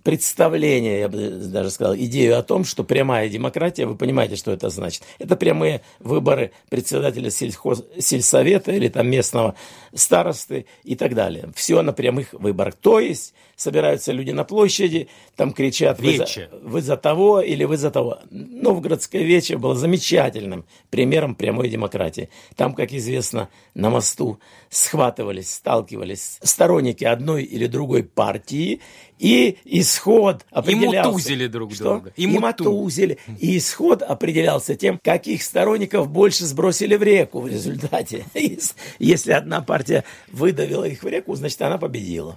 представление, 0.07 1.01
я 1.01 1.09
бы 1.09 1.31
даже 1.31 1.69
сказал, 1.69 1.93
идею 1.97 2.39
о 2.39 2.41
том, 2.41 2.63
что 2.63 2.85
прямая 2.85 3.27
демократия, 3.27 3.85
вы 3.85 3.97
понимаете, 3.97 4.37
что 4.37 4.53
это 4.53 4.69
значит. 4.69 5.03
Это 5.19 5.35
прямые 5.35 5.81
выборы 5.99 6.53
председателя 6.69 7.29
сельхоз, 7.29 7.83
сельсовета 7.99 8.71
или 8.71 8.87
там 8.87 9.09
местного 9.09 9.55
старосты 9.93 10.65
и 10.85 10.95
так 10.95 11.13
далее. 11.13 11.51
Все 11.55 11.81
на 11.81 11.91
прямых 11.91 12.31
выборах. 12.31 12.75
То 12.75 13.01
есть 13.01 13.33
собираются 13.57 14.13
люди 14.13 14.31
на 14.31 14.45
площади, 14.45 15.09
там 15.35 15.51
кричат 15.51 15.99
вы 15.99 16.15
за, 16.15 16.27
вы 16.61 16.81
за 16.81 16.95
того 16.95 17.41
или 17.41 17.65
вы 17.65 17.75
за 17.75 17.91
того. 17.91 18.19
Новгородское 18.29 19.23
вече 19.23 19.57
было 19.57 19.75
замечательным 19.75 20.63
примером 20.89 21.35
прямой 21.35 21.67
демократии. 21.67 22.29
Там, 22.55 22.75
как 22.75 22.93
известно, 22.93 23.49
на 23.73 23.89
мосту 23.89 24.39
схватывались, 24.69 25.55
сталкивались 25.55 26.37
сторонники 26.43 27.03
одной 27.03 27.43
или 27.43 27.65
другой 27.65 28.03
партии, 28.03 28.79
и 29.19 29.57
исход 29.65 30.45
определялся... 30.51 31.09
И 31.09 31.11
мутузили 31.11 31.47
друг 31.47 31.73
что? 31.73 31.83
друга. 31.83 32.13
И, 32.15 32.23
и 32.23 32.27
мутузили. 32.27 33.17
И 33.39 33.57
исход 33.57 34.01
определялся 34.01 34.75
тем, 34.75 34.99
каких 35.03 35.43
сторонников 35.43 36.09
больше 36.09 36.45
сбросили 36.45 36.95
в 36.95 37.03
реку 37.03 37.41
в 37.41 37.47
результате. 37.47 38.25
Если 38.99 39.31
одна 39.31 39.61
партия 39.61 40.03
выдавила 40.31 40.83
их 40.83 41.03
в 41.03 41.07
реку, 41.07 41.35
значит, 41.35 41.61
она 41.61 41.77
победила. 41.77 42.35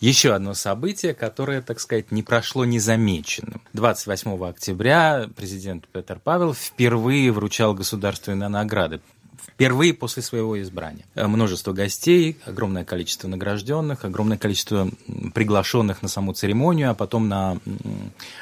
Еще 0.00 0.34
одно 0.34 0.54
событие, 0.54 1.14
которое, 1.14 1.62
так 1.62 1.78
сказать, 1.78 2.10
не 2.10 2.24
прошло 2.24 2.64
незамеченным. 2.64 3.60
28 3.74 4.44
октября 4.44 5.28
президент 5.36 5.86
Петр 5.86 6.18
Павел 6.18 6.54
впервые 6.54 7.30
вручал 7.30 7.72
государственные 7.72 8.48
награды 8.48 9.00
впервые 9.46 9.94
после 9.94 10.22
своего 10.22 10.60
избрания. 10.60 11.04
Э, 11.14 11.26
множество 11.26 11.72
гостей, 11.72 12.38
огромное 12.44 12.84
количество 12.84 13.28
награжденных, 13.28 14.04
огромное 14.04 14.38
количество 14.38 14.90
приглашенных 15.34 16.02
на 16.02 16.08
саму 16.08 16.32
церемонию, 16.32 16.90
а 16.90 16.94
потом 16.94 17.28
на 17.28 17.58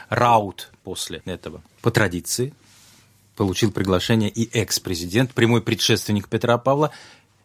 раут 0.08 0.70
после 0.84 1.22
этого. 1.24 1.62
По 1.82 1.90
традиции 1.90 2.52
получил 3.36 3.72
приглашение 3.72 4.28
и 4.28 4.50
экс-президент, 4.58 5.32
прямой 5.32 5.62
предшественник 5.62 6.28
Петра 6.28 6.58
Павла 6.58 6.90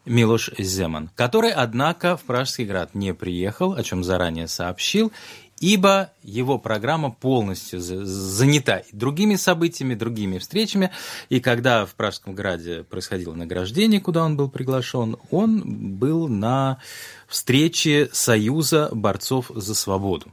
Милош 0.05 0.51
Земан, 0.57 1.09
который, 1.15 1.51
однако, 1.51 2.15
в 2.15 2.23
Пражский 2.23 2.65
град 2.65 2.93
не 2.93 3.13
приехал, 3.13 3.73
о 3.73 3.83
чем 3.83 4.03
заранее 4.03 4.47
сообщил, 4.47 5.11
ибо 5.59 6.11
его 6.21 6.57
программа 6.57 7.11
полностью 7.11 7.79
занята 7.79 8.83
другими 8.91 9.35
событиями, 9.35 9.95
другими 9.95 10.37
встречами. 10.37 10.91
И 11.29 11.39
когда 11.39 11.85
в 11.85 11.95
Пражском 11.95 12.35
граде 12.35 12.83
происходило 12.83 13.33
награждение, 13.33 14.01
куда 14.01 14.23
он 14.23 14.37
был 14.37 14.49
приглашен, 14.49 15.17
он 15.31 15.61
был 15.97 16.27
на 16.27 16.79
встрече 17.27 18.09
Союза 18.11 18.89
борцов 18.91 19.51
за 19.53 19.75
свободу. 19.75 20.31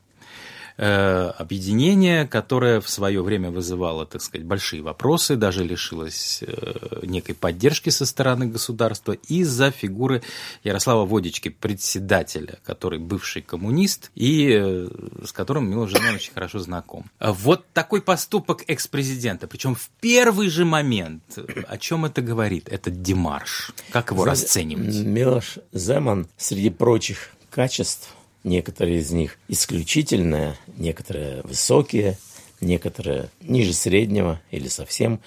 Э, 0.79 1.33
объединение, 1.37 2.27
которое 2.27 2.81
в 2.81 2.89
свое 2.89 3.23
время 3.23 3.51
вызывало, 3.51 4.07
так 4.07 4.23
сказать, 4.23 4.47
большие 4.47 4.83
вопросы, 4.83 5.37
даже 5.37 5.65
лишилось 5.65 6.43
э, 6.47 7.01
некой 7.03 7.35
поддержки 7.35 7.91
со 7.91 8.07
стороны 8.07 8.47
государства 8.47 9.13
из-за 9.13 9.71
фигуры 9.71 10.23
Ярослава 10.65 11.05
Водички, 11.05 11.51
председателя, 11.51 12.59
который 12.65 12.99
бывший 12.99 13.43
коммунист 13.43 14.11
и 14.15 14.51
э, 14.51 14.89
с 15.25 15.33
которым 15.33 15.69
Милош 15.69 15.93
Земан 15.93 16.15
очень 16.15 16.33
хорошо 16.33 16.59
знаком. 16.59 17.05
Вот 17.21 17.67
такой 17.73 18.01
поступок 18.01 18.65
экс-президента, 18.67 19.47
причем 19.47 19.75
в 19.75 19.91
первый 20.01 20.49
же 20.49 20.65
момент, 20.65 21.23
о 21.69 21.77
чем 21.77 22.07
это 22.07 22.23
говорит, 22.23 22.69
этот 22.69 23.03
демарш, 23.03 23.73
как 23.91 24.11
его 24.11 24.25
расценивать? 24.25 24.95
Милош 25.05 25.59
Земан, 25.73 26.29
среди 26.39 26.71
прочих 26.71 27.31
качеств, 27.51 28.09
Некоторые 28.45 28.99
из 28.99 29.11
них 29.11 29.39
исключительные, 29.49 30.57
некоторые 30.77 31.43
высокие, 31.43 32.19
некоторые 32.61 33.31
ниже 33.41 33.73
среднего 33.73 34.41
или 34.51 34.69
совсем 34.69 35.21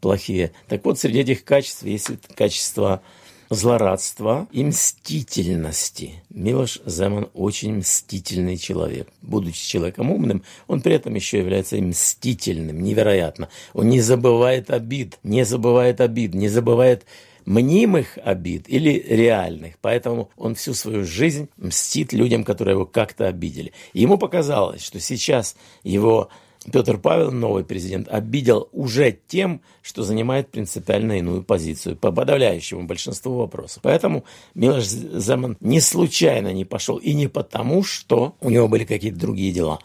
плохие. 0.00 0.52
Так 0.68 0.84
вот, 0.84 0.98
среди 0.98 1.20
этих 1.20 1.44
качеств 1.44 1.82
есть 1.84 2.10
качество 2.36 3.02
злорадства 3.50 4.48
и 4.52 4.64
мстительности. 4.64 6.22
Милош 6.30 6.80
Земан 6.86 7.28
очень 7.34 7.76
мстительный 7.78 8.56
человек. 8.56 9.08
Будучи 9.22 9.66
человеком 9.66 10.10
умным, 10.10 10.42
он 10.66 10.80
при 10.80 10.94
этом 10.94 11.14
еще 11.14 11.38
является 11.38 11.76
мстительным, 11.76 12.82
невероятно. 12.82 13.48
Он 13.72 13.88
не 13.88 14.00
забывает 14.00 14.70
обид, 14.70 15.18
не 15.22 15.44
забывает 15.44 16.00
обид, 16.00 16.34
не 16.34 16.48
забывает 16.48 17.04
мнимых 17.46 18.18
обид 18.22 18.68
или 18.68 19.04
реальных. 19.08 19.74
Поэтому 19.80 20.30
он 20.36 20.54
всю 20.54 20.74
свою 20.74 21.04
жизнь 21.04 21.48
мстит 21.56 22.12
людям, 22.12 22.44
которые 22.44 22.74
его 22.74 22.86
как-то 22.86 23.26
обидели. 23.26 23.72
ему 23.92 24.18
показалось, 24.18 24.82
что 24.82 25.00
сейчас 25.00 25.56
его 25.82 26.30
Петр 26.72 26.98
Павел, 26.98 27.30
новый 27.30 27.62
президент, 27.64 28.08
обидел 28.08 28.68
уже 28.72 29.16
тем, 29.26 29.60
что 29.82 30.02
занимает 30.02 30.50
принципиально 30.50 31.18
иную 31.18 31.42
позицию 31.42 31.96
по 31.96 32.10
подавляющему 32.10 32.84
большинству 32.84 33.34
вопросов. 33.34 33.80
Поэтому 33.82 34.24
Милош 34.54 34.84
Земан 34.84 35.58
не 35.60 35.80
случайно 35.80 36.52
не 36.52 36.64
пошел 36.64 36.96
и 36.96 37.12
не 37.12 37.28
потому, 37.28 37.82
что 37.82 38.34
у 38.40 38.48
него 38.48 38.68
были 38.68 38.84
какие-то 38.84 39.18
другие 39.18 39.52
дела. 39.52 39.78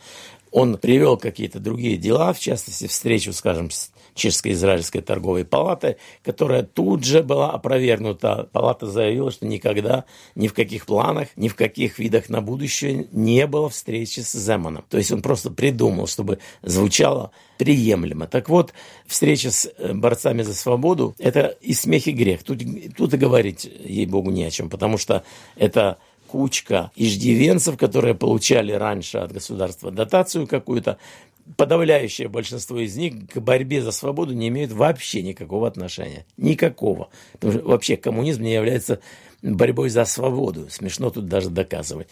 Он 0.52 0.78
привел 0.78 1.18
какие-то 1.18 1.60
другие 1.60 1.98
дела, 1.98 2.34
в 2.34 2.40
частности, 2.40 2.88
встречу, 2.88 3.34
скажем, 3.34 3.70
с 3.70 3.92
Чешско-Израильской 4.20 5.02
торговой 5.02 5.46
палаты, 5.46 5.98
которая 6.24 6.64
тут 6.64 7.04
же 7.04 7.24
была 7.24 7.52
опровергнута. 7.52 8.50
Палата 8.52 8.86
заявила, 8.86 9.32
что 9.32 9.48
никогда, 9.48 10.06
ни 10.36 10.48
в 10.48 10.54
каких 10.54 10.86
планах, 10.86 11.30
ни 11.36 11.48
в 11.48 11.56
каких 11.56 12.00
видах 12.00 12.30
на 12.30 12.42
будущее 12.42 13.08
не 13.12 13.48
было 13.48 13.70
встречи 13.70 14.20
с 14.20 14.34
Земаном. 14.34 14.84
То 14.90 14.98
есть 14.98 15.12
он 15.12 15.22
просто 15.22 15.50
придумал, 15.50 16.08
чтобы 16.08 16.40
звучало 16.62 17.32
приемлемо. 17.58 18.28
Так 18.28 18.50
вот, 18.50 18.74
встреча 19.06 19.52
с 19.52 19.72
э, 19.78 19.94
борцами 19.94 20.44
за 20.44 20.54
свободу– 20.54 21.16
это 21.20 21.58
и 21.62 21.74
смех, 21.74 22.08
и 22.08 22.12
грех. 22.12 22.44
Тут, 22.44 22.60
тут 22.96 23.14
и 23.14 23.18
говорить, 23.18 23.70
ей-богу, 23.84 24.32
не 24.32 24.46
о 24.46 24.52
чем, 24.52 24.70
потому 24.70 24.98
что 24.98 25.24
это 25.56 25.98
кучка 26.30 26.92
иждивенцев, 26.96 27.78
которые 27.78 28.14
получали 28.14 28.72
раньше 28.72 29.18
от 29.18 29.32
государства 29.32 29.92
дотацию 29.92 30.48
какую-то, 30.48 30.98
подавляющее 31.58 32.28
большинство 32.28 32.80
из 32.80 32.96
них 32.96 33.30
к 33.30 33.40
борьбе 33.40 33.82
за 33.82 33.92
свободу 33.92 34.34
не 34.34 34.48
имеют 34.50 34.72
вообще 34.72 35.22
никакого 35.22 35.68
отношения. 35.68 36.26
Никакого. 36.38 37.10
Потому 37.34 37.54
что 37.54 37.62
вообще 37.64 37.98
коммунизм 37.98 38.44
не 38.44 38.54
является 38.54 39.00
борьбой 39.42 39.90
за 39.90 40.06
свободу. 40.06 40.68
Смешно 40.70 41.10
тут 41.10 41.28
даже 41.28 41.50
доказывать. 41.50 42.10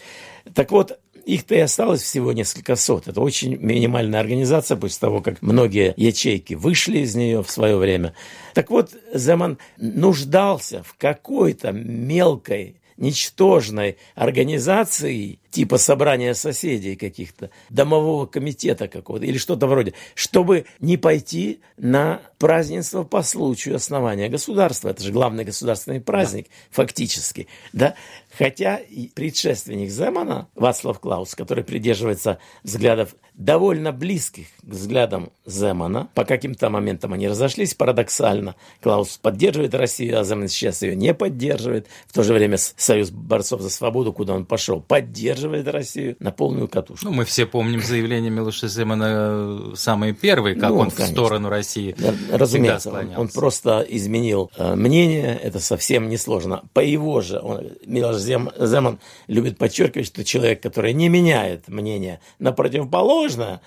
Так 0.54 0.72
вот, 0.72 1.00
их-то 1.26 1.56
и 1.56 1.60
осталось 1.60 2.02
всего 2.02 2.32
несколько 2.32 2.76
сот. 2.78 3.08
Это 3.08 3.20
очень 3.20 3.58
минимальная 3.58 4.22
организация 4.22 4.78
после 4.78 5.00
того, 5.00 5.22
как 5.22 5.42
многие 5.42 5.94
ячейки 5.98 6.54
вышли 6.54 7.00
из 7.00 7.16
нее 7.16 7.44
в 7.44 7.52
свое 7.52 7.76
время. 7.76 8.14
Так 8.54 8.70
вот, 8.70 8.92
Земан 9.14 9.58
нуждался 9.78 10.84
в 10.84 10.96
какой-то 10.96 11.74
мелкой 11.74 12.78
ничтожной 12.96 13.98
организации, 14.16 15.40
типа 15.52 15.78
собрания 15.78 16.34
соседей 16.34 16.96
каких-то, 16.96 17.50
домового 17.70 18.26
комитета 18.26 18.88
какого-то 18.88 19.26
или 19.26 19.38
что-то 19.38 19.68
вроде, 19.68 19.94
чтобы 20.14 20.66
не 20.80 20.98
пойти 20.98 21.62
на 21.78 22.22
празднество 22.38 23.04
по 23.04 23.24
случаю 23.24 23.76
основания 23.76 24.30
государства. 24.30 24.90
Это 24.90 25.04
же 25.04 25.12
главный 25.12 25.44
государственный 25.44 26.02
праздник, 26.02 26.46
да. 26.46 26.52
фактически. 26.72 27.48
Да? 27.74 27.96
Хотя 28.38 28.82
предшественник 29.16 29.90
Земана, 29.90 30.48
Вацлав 30.56 31.00
Клаус, 31.00 31.34
который 31.34 31.64
придерживается 31.64 32.40
взглядов 32.64 33.16
довольно 33.34 33.92
близких 33.92 34.48
к 34.62 34.64
взглядам 34.64 35.32
Земана, 35.46 36.10
по 36.14 36.26
каким-то 36.26 36.70
моментам 36.70 37.14
они 37.14 37.28
разошлись 37.28 37.74
парадоксально. 37.74 38.56
Клаус 38.82 39.18
поддерживает 39.18 39.74
Россию, 39.74 40.20
а 40.20 40.24
Земан 40.24 40.48
сейчас 40.48 40.82
ее 40.82 40.96
не 40.96 41.14
поддерживает. 41.14 41.88
В 42.08 42.14
то 42.14 42.24
же 42.24 42.34
время 42.34 42.58
Союз 42.58 43.10
борцов 43.10 43.62
за 43.62 43.70
свободу, 43.70 44.14
куда 44.14 44.34
он 44.34 44.46
пошел, 44.46 44.82
поддерживает 44.82 45.37
Россию 45.72 46.16
на 46.20 46.32
полную 46.32 46.68
катушку. 46.68 47.06
Ну, 47.06 47.14
мы 47.14 47.26
все 47.26 47.46
помним 47.46 47.82
заявление 47.82 48.32
Милоша 48.32 48.68
Земана 48.68 49.76
самые 49.76 50.14
первые, 50.14 50.56
как 50.56 50.70
ну, 50.70 50.78
он 50.80 50.90
конечно. 50.92 51.06
в 51.06 51.10
сторону 51.10 51.50
России 51.50 51.96
Разумеется, 52.32 52.92
он, 52.92 53.14
он 53.16 53.28
просто 53.30 53.86
изменил 53.88 54.52
э, 54.58 54.76
мнение, 54.76 55.38
это 55.42 55.60
совсем 55.60 56.10
несложно. 56.10 56.64
По 56.74 56.80
его 56.80 57.22
же, 57.22 57.40
он, 57.40 57.68
Милош 57.86 58.18
Зем, 58.18 58.52
Земан 58.60 59.00
любит 59.28 59.58
подчеркивать, 59.58 60.08
что 60.08 60.24
человек, 60.24 60.62
который 60.62 60.94
не 60.94 61.10
меняет 61.10 61.68
мнение 61.68 62.20
на 62.40 62.52
противоположное, 62.52 63.62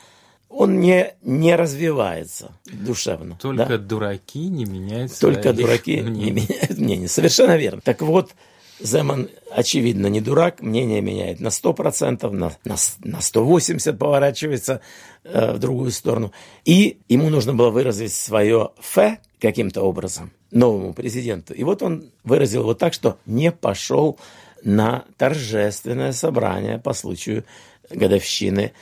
он 0.49 0.81
не, 0.81 1.15
не 1.23 1.55
развивается 1.55 2.53
душевно. 2.71 3.39
Только 3.41 3.67
да? 3.67 3.79
дураки 3.79 4.49
не 4.49 4.65
меняют 4.65 5.17
Только 5.19 5.53
дураки 5.53 6.01
мнение. 6.03 6.25
не 6.25 6.31
меняют 6.33 6.79
мнение. 6.79 7.09
Совершенно 7.09 7.57
верно. 7.57 7.81
Так 7.83 8.03
вот, 8.03 8.33
Земан, 8.83 9.29
очевидно, 9.51 10.07
не 10.07 10.21
дурак, 10.21 10.63
мнение 10.63 11.01
меняет 11.01 11.41
на 11.41 11.49
100%, 11.49 12.31
на, 12.31 12.53
на, 12.65 12.77
на 13.05 13.17
180% 13.19 13.97
поворачивается 13.97 14.81
э, 15.25 15.53
в 15.53 15.59
другую 15.59 15.91
сторону. 15.91 16.33
И 16.65 16.99
ему 17.09 17.29
нужно 17.29 17.55
было 17.55 17.71
выразить 17.71 18.13
свое 18.13 18.71
«фе» 18.81 19.19
каким-то 19.39 19.83
образом 19.83 20.33
новому 20.51 20.95
президенту. 20.95 21.55
И 21.55 21.63
вот 21.63 21.83
он 21.83 22.11
выразил 22.25 22.63
его 22.63 22.75
так, 22.75 22.93
что 22.93 23.19
не 23.27 23.53
пошел 23.53 24.19
на 24.63 25.05
торжественное 25.17 26.13
собрание 26.13 26.79
по 26.79 26.93
случаю 26.93 27.45
годовщины 27.91 28.73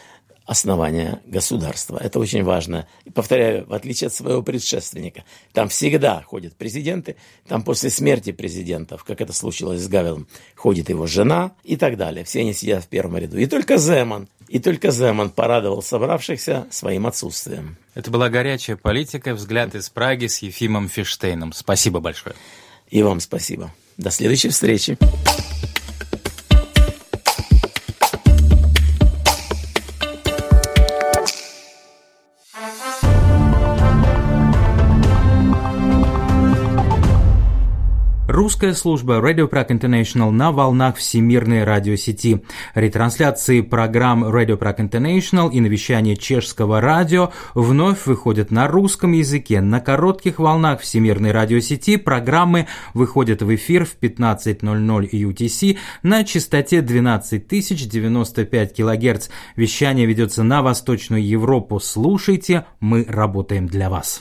основания 0.49 1.21
государства. 1.27 1.99
Это 2.03 2.19
очень 2.19 2.43
важно. 2.43 2.89
И 3.05 3.11
повторяю, 3.11 3.67
в 3.67 3.75
отличие 3.75 4.09
от 4.09 4.15
своего 4.15 4.43
предшественника, 4.43 5.25
там 5.53 5.69
всегда 5.69 6.23
ходят 6.23 6.57
президенты, 6.57 7.17
там 7.47 7.63
после 7.63 7.91
смерти 7.91 8.33
президентов, 8.33 9.05
как 9.05 9.21
это 9.21 9.35
случилось 9.35 9.83
с 9.83 9.89
Гавелом, 9.89 10.27
ходит 10.57 10.89
его 10.89 11.07
жена 11.07 11.53
и 11.65 11.77
так 11.77 11.99
далее. 11.99 12.25
Все 12.25 12.41
они 12.41 12.55
сидят 12.55 12.85
в 12.85 12.89
первом 12.89 13.19
ряду. 13.19 13.37
И 13.37 13.45
только 13.45 13.77
Земан, 13.77 14.27
и 14.49 14.59
только 14.59 14.91
Земан 14.91 15.29
порадовал 15.29 15.83
собравшихся 15.83 16.67
своим 16.71 17.07
отсутствием. 17.07 17.77
Это 17.95 18.11
была 18.11 18.31
горячая 18.31 18.77
политика, 18.77 19.35
взгляд 19.35 19.75
из 19.75 19.91
Праги 19.91 20.29
с 20.29 20.39
Ефимом 20.39 20.89
Фиштейном. 20.89 21.53
Спасибо 21.53 22.01
большое. 22.01 22.35
И 22.89 23.03
вам 23.03 23.21
спасибо. 23.21 23.75
До 23.99 24.11
следующей 24.11 24.49
встречи. 24.49 24.97
Русская 38.59 38.75
служба 38.75 39.19
Radio 39.21 39.49
Prague 39.49 39.69
International 39.69 40.33
на 40.33 40.51
волнах 40.51 40.97
всемирной 40.97 41.63
радиосети. 41.63 42.43
Ретрансляции 42.75 43.61
программ 43.61 44.25
Radio 44.25 44.59
Prague 44.59 44.79
International 44.79 45.49
и 45.49 45.61
навещание 45.61 46.17
чешского 46.17 46.81
радио 46.81 47.31
вновь 47.55 48.07
выходят 48.07 48.51
на 48.51 48.67
русском 48.67 49.13
языке. 49.13 49.61
На 49.61 49.79
коротких 49.79 50.41
волнах 50.41 50.81
всемирной 50.81 51.31
радиосети 51.31 51.99
программы 51.99 52.67
выходят 52.95 53.43
в 53.43 53.55
эфир 53.55 53.85
в 53.85 53.97
15.00 54.01 55.09
UTC 55.09 55.79
на 56.03 56.25
частоте 56.25 56.81
12095 56.81 58.75
кГц. 58.75 59.29
Вещание 59.55 60.05
ведется 60.05 60.43
на 60.43 60.63
Восточную 60.63 61.25
Европу. 61.25 61.79
Слушайте, 61.79 62.67
мы 62.81 63.07
работаем 63.09 63.69
для 63.69 63.89
вас. 63.89 64.21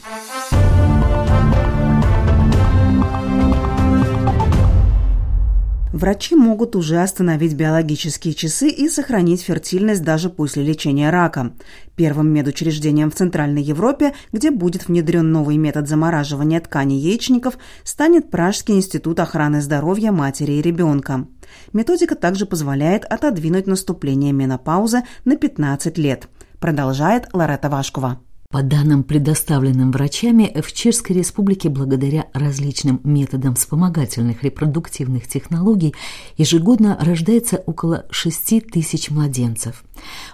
Врачи 5.98 6.36
могут 6.36 6.76
уже 6.76 7.02
остановить 7.02 7.54
биологические 7.54 8.32
часы 8.32 8.68
и 8.68 8.88
сохранить 8.88 9.42
фертильность 9.42 10.04
даже 10.04 10.30
после 10.30 10.62
лечения 10.62 11.10
рака. 11.10 11.54
Первым 11.96 12.28
медучреждением 12.28 13.10
в 13.10 13.16
Центральной 13.16 13.62
Европе, 13.62 14.14
где 14.30 14.52
будет 14.52 14.86
внедрен 14.86 15.32
новый 15.32 15.56
метод 15.56 15.88
замораживания 15.88 16.60
тканей 16.60 17.00
яичников, 17.00 17.58
станет 17.82 18.30
Пражский 18.30 18.76
институт 18.76 19.18
охраны 19.18 19.60
здоровья 19.60 20.12
матери 20.12 20.52
и 20.52 20.62
ребенка. 20.62 21.26
Методика 21.72 22.14
также 22.14 22.46
позволяет 22.46 23.04
отодвинуть 23.04 23.66
наступление 23.66 24.32
менопаузы 24.32 25.02
на 25.24 25.34
15 25.34 25.98
лет. 25.98 26.28
Продолжает 26.60 27.26
Ларета 27.32 27.68
Вашкова. 27.70 28.20
По 28.50 28.62
данным, 28.62 29.02
предоставленным 29.02 29.92
врачами, 29.92 30.58
в 30.62 30.72
Чешской 30.72 31.14
Республике 31.14 31.68
благодаря 31.68 32.28
различным 32.32 32.98
методам 33.04 33.54
вспомогательных 33.56 34.42
репродуктивных 34.42 35.28
технологий 35.28 35.94
ежегодно 36.38 36.96
рождается 36.98 37.58
около 37.66 38.06
6 38.10 38.70
тысяч 38.70 39.10
младенцев 39.10 39.84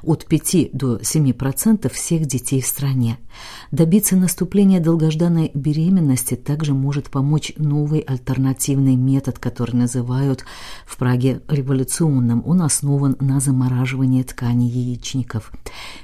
от 0.02 0.26
5 0.26 0.70
до 0.72 0.98
7% 0.98 1.92
всех 1.92 2.26
детей 2.26 2.60
в 2.60 2.66
стране. 2.66 3.18
Добиться 3.72 4.14
наступления 4.14 4.78
долгожданной 4.78 5.50
беременности 5.52 6.34
также 6.34 6.72
может 6.72 7.10
помочь 7.10 7.52
новый 7.56 8.00
альтернативный 8.00 8.94
метод, 8.94 9.40
который 9.40 9.74
называют 9.74 10.44
в 10.86 10.96
Праге 10.98 11.40
революционным. 11.48 12.42
Он 12.46 12.62
основан 12.62 13.16
на 13.18 13.40
замораживании 13.40 14.22
тканей 14.22 14.68
яичников. 14.68 15.50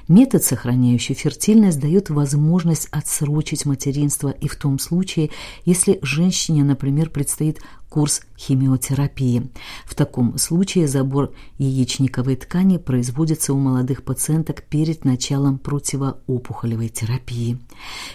Метод, 0.09 0.43
сохраняющий 0.43 1.15
фертильность, 1.15 1.79
дает 1.79 2.00
возможность 2.09 2.87
отсрочить 2.91 3.65
материнство 3.65 4.29
и 4.29 4.47
в 4.47 4.55
том 4.55 4.79
случае, 4.79 5.29
если 5.65 5.99
женщине, 6.01 6.63
например, 6.63 7.09
предстоит 7.09 7.61
курс 7.91 8.21
химиотерапии. 8.39 9.51
В 9.85 9.95
таком 9.95 10.37
случае 10.37 10.87
забор 10.87 11.33
яичниковой 11.57 12.37
ткани 12.37 12.77
производится 12.77 13.53
у 13.53 13.57
молодых 13.57 14.03
пациенток 14.03 14.63
перед 14.63 15.03
началом 15.03 15.59
противоопухолевой 15.59 16.87
терапии. 16.87 17.59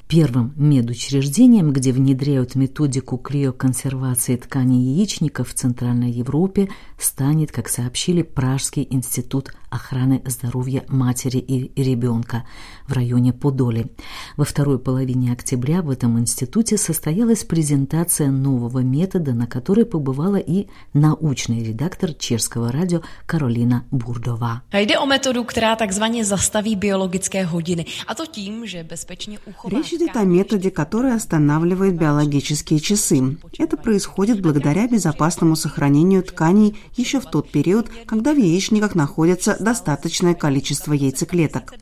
Первым 0.09 0.55
медучреждением, 0.57 1.73
где 1.73 1.93
внедряют 1.93 2.55
методику 2.55 3.19
криоконсервации 3.19 4.37
тканей 4.37 4.81
яичников 4.95 5.51
в 5.51 5.55
Центральной 5.55 6.11
Европе, 6.11 6.71
станет, 6.99 7.53
как 7.53 7.69
сообщили, 7.69 8.23
Пражский 8.23 8.87
институт 8.91 9.53
охраны 9.69 10.23
здоровья 10.25 10.85
матери 10.89 11.39
и 11.39 11.83
ребенка 11.83 12.47
в 12.87 12.93
районе 12.95 13.35
Подоли. 13.35 13.93
Во 14.39 14.45
второй 14.45 14.79
половине 14.79 15.33
октября 15.33 15.83
в 15.83 15.91
этом 15.91 16.19
институте 16.19 16.79
состоялась 16.79 17.45
презентация 17.45 18.31
нового 18.31 18.79
метода, 18.79 19.35
на 19.35 19.47
который 19.47 19.66
которой 19.67 19.85
побывала 19.85 20.37
и 20.37 20.69
научный 20.95 21.65
редактор 21.65 22.15
чешского 22.15 22.71
радио 22.71 23.01
Каролина 23.27 23.85
Бурдова. 23.91 24.63
Jde 24.73 24.99
o 24.99 25.07
metodu, 25.07 25.45
která 25.45 25.77
takzvaně 25.77 26.25
zastaví 26.25 26.77
biologické 26.77 27.45
hodiny. 27.45 27.85
A 28.07 28.15
to 28.15 28.27
tím, 28.27 28.67
že 28.67 28.85
bezpečně 28.85 29.39
uchová... 29.47 29.79
Речь 29.79 29.93
идет 29.93 30.17
о 30.17 30.25
методе, 30.25 30.71
который 30.71 31.13
останавливает 31.15 31.99
биологические 31.99 32.79
часы. 32.79 33.37
Это 33.59 33.77
происходит 33.77 34.41
благодаря 34.41 34.87
безопасному 34.87 35.57
сохранению 35.57 36.23
тканей 36.23 36.77
еще 36.97 37.19
в 37.19 37.27
тот 37.27 37.51
период, 37.51 37.89
когда 38.07 38.33
в 38.33 38.39
яичниках 38.39 38.95
находится 38.95 39.57
достаточное 39.59 40.35
количество 40.35 40.93
яйцеклеток. 40.93 41.75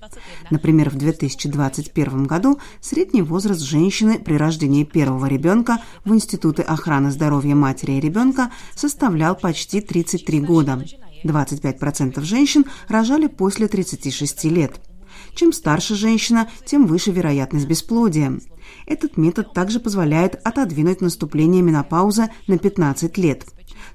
Например, 0.50 0.88
в 0.88 0.94
2021 0.94 2.24
году 2.24 2.58
средний 2.80 3.22
возраст 3.22 3.60
женщины 3.60 4.18
при 4.18 4.38
рождении 4.38 4.84
первого 4.84 5.26
ребенка 5.26 5.78
в 6.06 6.14
Институте 6.14 6.62
охраны 6.62 7.10
здоровья 7.10 7.54
матери 7.54 7.73
матери 7.74 7.92
и 7.92 8.00
ребенка 8.00 8.50
составлял 8.76 9.34
почти 9.34 9.80
33 9.80 10.40
года. 10.40 10.84
25% 11.24 12.22
женщин 12.22 12.64
рожали 12.88 13.26
после 13.26 13.66
36 13.66 14.44
лет. 14.44 14.80
Чем 15.34 15.52
старше 15.52 15.96
женщина, 15.96 16.48
тем 16.64 16.86
выше 16.86 17.10
вероятность 17.10 17.66
бесплодия. 17.66 18.38
Этот 18.86 19.16
метод 19.16 19.52
также 19.52 19.80
позволяет 19.80 20.40
отодвинуть 20.46 21.00
наступление 21.00 21.62
менопаузы 21.62 22.28
на 22.46 22.58
15 22.58 23.18
лет. 23.18 23.44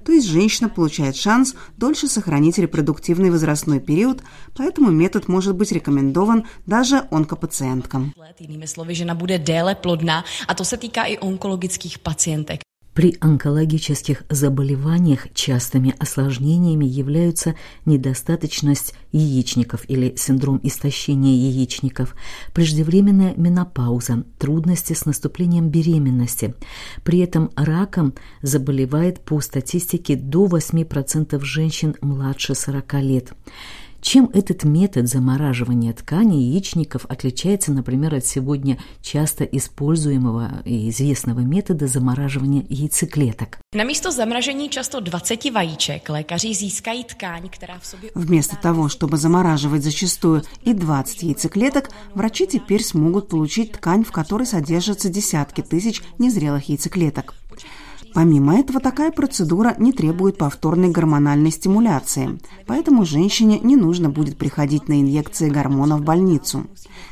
То 0.04 0.12
есть 0.12 0.26
женщина 0.28 0.68
получает 0.68 1.16
шанс 1.16 1.54
дольше 1.76 2.06
сохранить 2.08 2.58
репродуктивный 2.58 3.30
возрастной 3.30 3.80
период, 3.80 4.22
поэтому 4.56 4.90
метод 4.90 5.28
может 5.28 5.56
быть 5.56 5.72
рекомендован 5.72 6.44
даже 6.66 7.08
онкопациенткам. 7.10 8.12
Slovy, 8.64 8.94
žena 8.94 9.14
bude 9.14 9.38
déle 9.38 9.74
plodná 9.74 10.24
a 10.48 10.52
to 10.54 10.64
se 10.64 10.76
týká 10.76 11.04
i 11.04 11.18
onkologických 11.18 11.98
pacientek. 11.98 12.69
При 12.94 13.16
онкологических 13.20 14.24
заболеваниях 14.28 15.32
частыми 15.32 15.94
осложнениями 15.98 16.84
являются 16.84 17.54
недостаточность 17.86 18.94
яичников 19.12 19.88
или 19.88 20.14
синдром 20.16 20.58
истощения 20.64 21.34
яичников, 21.34 22.16
преждевременная 22.52 23.34
менопауза, 23.36 24.24
трудности 24.38 24.92
с 24.92 25.06
наступлением 25.06 25.68
беременности. 25.68 26.54
При 27.04 27.20
этом 27.20 27.50
раком 27.54 28.14
заболевает 28.42 29.20
по 29.20 29.40
статистике 29.40 30.16
до 30.16 30.46
8% 30.46 31.40
женщин 31.44 31.94
младше 32.00 32.56
40 32.56 32.94
лет. 32.94 33.32
Чем 34.00 34.30
этот 34.32 34.64
метод 34.64 35.08
замораживания 35.08 35.92
тканей 35.92 36.52
яичников 36.52 37.04
отличается, 37.08 37.70
например, 37.72 38.14
от 38.14 38.24
сегодня 38.24 38.78
часто 39.02 39.44
используемого 39.44 40.62
и 40.64 40.88
известного 40.88 41.40
метода 41.40 41.86
замораживания 41.86 42.64
яйцеклеток? 42.68 43.58
Na 43.74 43.84
místo 43.84 44.10
zamražení 44.10 44.68
často 44.68 45.00
20 45.00 45.50
vajíček 45.50 46.08
lékaři 46.08 46.54
získají 46.54 47.04
tkáň, 47.04 47.48
která 47.50 47.78
v 47.78 47.86
sobě... 47.86 48.10
Вместо 48.14 48.56
того, 48.56 48.88
чтобы 48.88 49.16
замораживать 49.16 49.82
зачастую 49.82 50.42
и 50.64 50.72
20 50.72 51.22
яйцеклеток, 51.22 51.90
врачи 52.14 52.46
теперь 52.46 52.82
смогут 52.82 53.28
получить 53.28 53.72
ткань, 53.72 54.04
в 54.04 54.12
которой 54.12 54.46
содержатся 54.46 55.08
десятки 55.10 55.60
тысяч 55.60 56.02
незрелых 56.18 56.68
яйцеклеток. 56.68 57.34
Помимо 58.12 58.58
этого, 58.58 58.80
такая 58.80 59.12
процедура 59.12 59.74
не 59.78 59.92
требует 59.92 60.36
повторной 60.36 60.90
гормональной 60.90 61.50
стимуляции, 61.50 62.40
поэтому 62.66 63.04
женщине 63.04 63.60
не 63.60 63.76
нужно 63.76 64.10
будет 64.10 64.36
приходить 64.36 64.88
на 64.88 65.00
инъекции 65.00 65.48
гормона 65.48 65.96
в 65.96 66.02
больницу. 66.02 66.66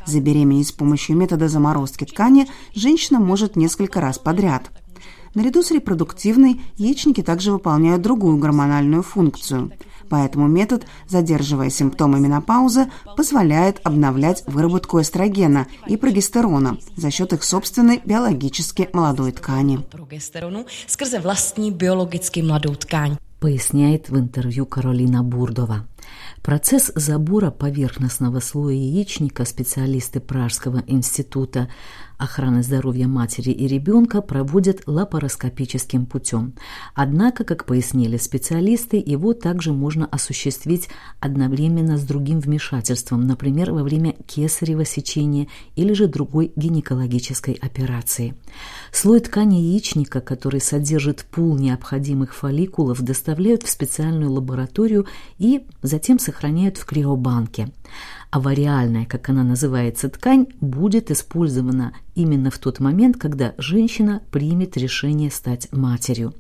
Забеременеть 0.06 0.68
с 0.68 0.72
помощью 0.72 1.16
метода 1.16 1.48
заморозки 1.48 2.04
ткани 2.04 2.48
женщина 2.74 3.20
может 3.20 3.56
несколько 3.56 4.00
раз 4.00 4.18
подряд. 4.18 4.70
Наряду 5.34 5.62
с 5.62 5.70
репродуктивной 5.70 6.60
яичники 6.76 7.22
также 7.22 7.52
выполняют 7.52 8.02
другую 8.02 8.38
гормональную 8.38 9.02
функцию– 9.02 9.72
Поэтому 10.08 10.46
метод, 10.46 10.86
задерживая 11.06 11.70
симптомы 11.70 12.20
менопаузы, 12.20 12.90
позволяет 13.16 13.80
обновлять 13.84 14.42
выработку 14.46 15.00
эстрогена 15.00 15.66
и 15.86 15.96
прогестерона 15.96 16.78
за 16.96 17.10
счет 17.10 17.32
их 17.32 17.44
собственной 17.44 18.00
биологически 18.04 18.88
молодой 18.92 19.32
ткани. 19.32 19.80
Поясняет 23.40 24.08
в 24.08 24.18
интервью 24.18 24.66
Каролина 24.66 25.22
Бурдова. 25.22 25.86
Процесс 26.42 26.90
забора 26.94 27.50
поверхностного 27.50 28.40
слоя 28.40 28.74
яичника 28.74 29.44
специалисты 29.44 30.18
Пражского 30.18 30.82
института 30.86 31.68
охраны 32.18 32.62
здоровья 32.62 33.06
матери 33.06 33.50
и 33.50 33.66
ребенка 33.66 34.20
проводят 34.20 34.82
лапароскопическим 34.86 36.04
путем. 36.04 36.52
Однако, 36.94 37.44
как 37.44 37.64
пояснили 37.64 38.16
специалисты, 38.16 39.02
его 39.04 39.32
также 39.32 39.72
можно 39.72 40.06
осуществить 40.06 40.88
одновременно 41.20 41.96
с 41.96 42.02
другим 42.02 42.40
вмешательством, 42.40 43.26
например, 43.26 43.72
во 43.72 43.82
время 43.82 44.14
кесарево 44.26 44.84
сечения 44.84 45.48
или 45.76 45.92
же 45.92 46.08
другой 46.08 46.52
гинекологической 46.56 47.54
операции. 47.54 48.34
Слой 48.92 49.20
ткани 49.20 49.56
яичника, 49.56 50.20
который 50.20 50.60
содержит 50.60 51.24
пул 51.24 51.56
необходимых 51.56 52.34
фолликулов, 52.34 53.00
доставляют 53.00 53.62
в 53.62 53.70
специальную 53.70 54.32
лабораторию 54.32 55.06
и 55.38 55.64
затем 55.82 56.18
сохраняют 56.18 56.76
в 56.78 56.84
криобанке 56.84 57.70
авариальная, 58.30 59.06
как 59.06 59.30
она 59.30 59.42
называется, 59.42 60.08
ткань 60.08 60.48
будет 60.60 61.10
использована 61.10 61.94
именно 62.14 62.50
в 62.50 62.58
тот 62.58 62.78
момент, 62.80 63.16
когда 63.16 63.54
женщина 63.58 64.22
примет 64.30 64.76
решение 64.76 65.30
стать 65.30 65.72
матерью. 65.72 66.34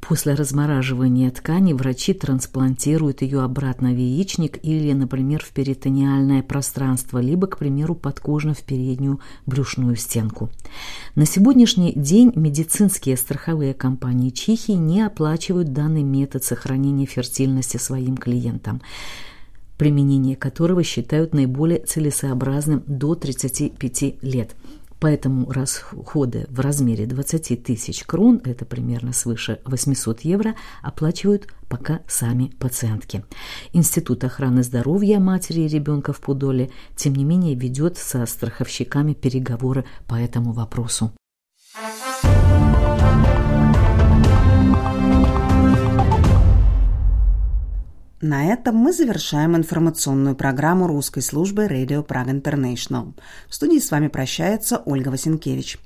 После 0.00 0.34
размораживания 0.34 1.30
ткани 1.30 1.72
врачи 1.72 2.12
трансплантируют 2.12 3.22
ее 3.22 3.42
обратно 3.42 3.90
в 3.90 3.96
яичник 3.96 4.58
или, 4.62 4.92
например, 4.92 5.42
в 5.42 5.50
перитониальное 5.50 6.42
пространство, 6.42 7.18
либо, 7.18 7.46
к 7.46 7.58
примеру, 7.58 7.94
подкожно 7.94 8.52
в 8.52 8.62
переднюю 8.62 9.20
брюшную 9.46 9.96
стенку. 9.96 10.50
На 11.14 11.24
сегодняшний 11.24 11.92
день 11.94 12.32
медицинские 12.34 13.16
страховые 13.16 13.72
компании 13.72 14.30
Чехии 14.30 14.72
не 14.72 15.00
оплачивают 15.00 15.72
данный 15.72 16.02
метод 16.02 16.44
сохранения 16.44 17.06
фертильности 17.06 17.78
своим 17.78 18.16
клиентам 18.16 18.82
применение 19.80 20.36
которого 20.36 20.82
считают 20.82 21.32
наиболее 21.32 21.78
целесообразным 21.78 22.84
до 22.86 23.14
35 23.14 24.22
лет. 24.22 24.54
Поэтому 24.98 25.50
расходы 25.50 26.44
в 26.50 26.60
размере 26.60 27.06
20 27.06 27.64
тысяч 27.64 28.04
крон, 28.04 28.42
это 28.44 28.66
примерно 28.66 29.14
свыше 29.14 29.58
800 29.64 30.20
евро, 30.20 30.54
оплачивают 30.82 31.48
пока 31.70 32.00
сами 32.06 32.52
пациентки. 32.58 33.24
Институт 33.72 34.22
охраны 34.22 34.62
здоровья 34.62 35.18
матери 35.18 35.62
и 35.62 35.68
ребенка 35.68 36.12
в 36.12 36.20
Пудоле, 36.20 36.70
тем 36.94 37.14
не 37.14 37.24
менее, 37.24 37.54
ведет 37.54 37.96
со 37.96 38.26
страховщиками 38.26 39.14
переговоры 39.14 39.86
по 40.06 40.14
этому 40.14 40.52
вопросу. 40.52 41.10
На 48.20 48.52
этом 48.52 48.76
мы 48.76 48.92
завершаем 48.92 49.56
информационную 49.56 50.36
программу 50.36 50.86
русской 50.86 51.22
службы 51.22 51.64
Radio 51.64 52.06
Prague 52.06 52.42
International. 52.42 53.14
В 53.48 53.54
студии 53.54 53.78
с 53.78 53.90
вами 53.90 54.08
прощается 54.08 54.82
Ольга 54.84 55.08
Васенкевич. 55.08 55.78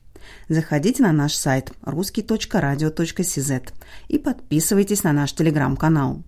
Заходите 0.49 1.05
на 1.05 1.13
наш 1.13 1.35
сайт 1.35 1.71
ruski.radio.cz 1.83 3.73
и 4.09 4.19
подписывайтесь 4.19 5.05
на 5.05 5.13
наш 5.13 5.33
телеграм-канал. 5.33 6.25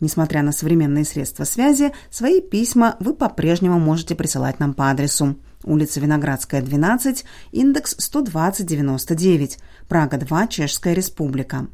Несмотря 0.00 0.42
на 0.42 0.52
современные 0.52 1.04
средства 1.04 1.44
связи, 1.44 1.92
свои 2.08 2.40
письма 2.40 2.96
вы 2.98 3.12
по-прежнему 3.12 3.78
можете 3.78 4.14
присылать 4.14 4.60
нам 4.60 4.72
по 4.72 4.88
адресу 4.88 5.36
улица 5.62 6.00
Виноградская, 6.00 6.62
12, 6.62 7.26
индекс 7.52 7.96
12099, 7.98 9.58
Прага 9.88 10.16
2, 10.16 10.46
Чешская 10.46 10.94
Республика. 10.94 11.66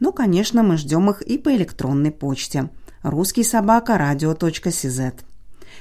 Ну, 0.00 0.10
конечно, 0.10 0.64
мы 0.64 0.76
ждем 0.76 1.08
их 1.08 1.22
и 1.22 1.38
по 1.38 1.54
электронной 1.54 2.10
почте– 2.10 2.68
русский 3.10 3.44
собака 3.44 3.98
радио.сз. 3.98 5.00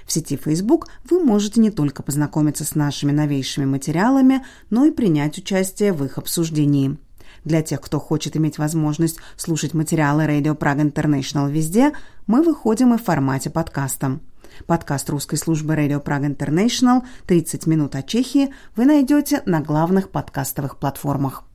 В 0.05 0.11
сети 0.11 0.37
Facebook 0.37 0.87
вы 1.09 1.23
можете 1.23 1.59
не 1.59 1.71
только 1.71 2.03
познакомиться 2.03 2.63
с 2.63 2.75
нашими 2.75 3.11
новейшими 3.11 3.65
материалами, 3.65 4.45
но 4.69 4.85
и 4.85 4.91
принять 4.91 5.37
участие 5.37 5.93
в 5.93 6.03
их 6.05 6.17
обсуждении. 6.17 6.97
Для 7.43 7.61
тех, 7.61 7.81
кто 7.81 7.99
хочет 7.99 8.35
иметь 8.35 8.57
возможность 8.57 9.17
слушать 9.35 9.73
материалы 9.73 10.25
Radio 10.25 10.57
Prague 10.57 10.91
International 10.91 11.51
везде, 11.51 11.93
мы 12.25 12.41
выходим 12.41 12.93
и 12.93 12.97
в 12.97 13.03
формате 13.03 13.49
подкаста. 13.49 14.19
Подкаст 14.65 15.09
русской 15.09 15.35
службы 15.35 15.75
Radio 15.75 16.03
Prague 16.03 16.35
International 16.35 17.03
«30 17.27 17.69
минут 17.69 17.95
о 17.95 18.03
Чехии» 18.03 18.53
вы 18.75 18.85
найдете 18.85 19.43
на 19.45 19.61
главных 19.61 20.09
подкастовых 20.09 20.77
платформах. 20.77 21.46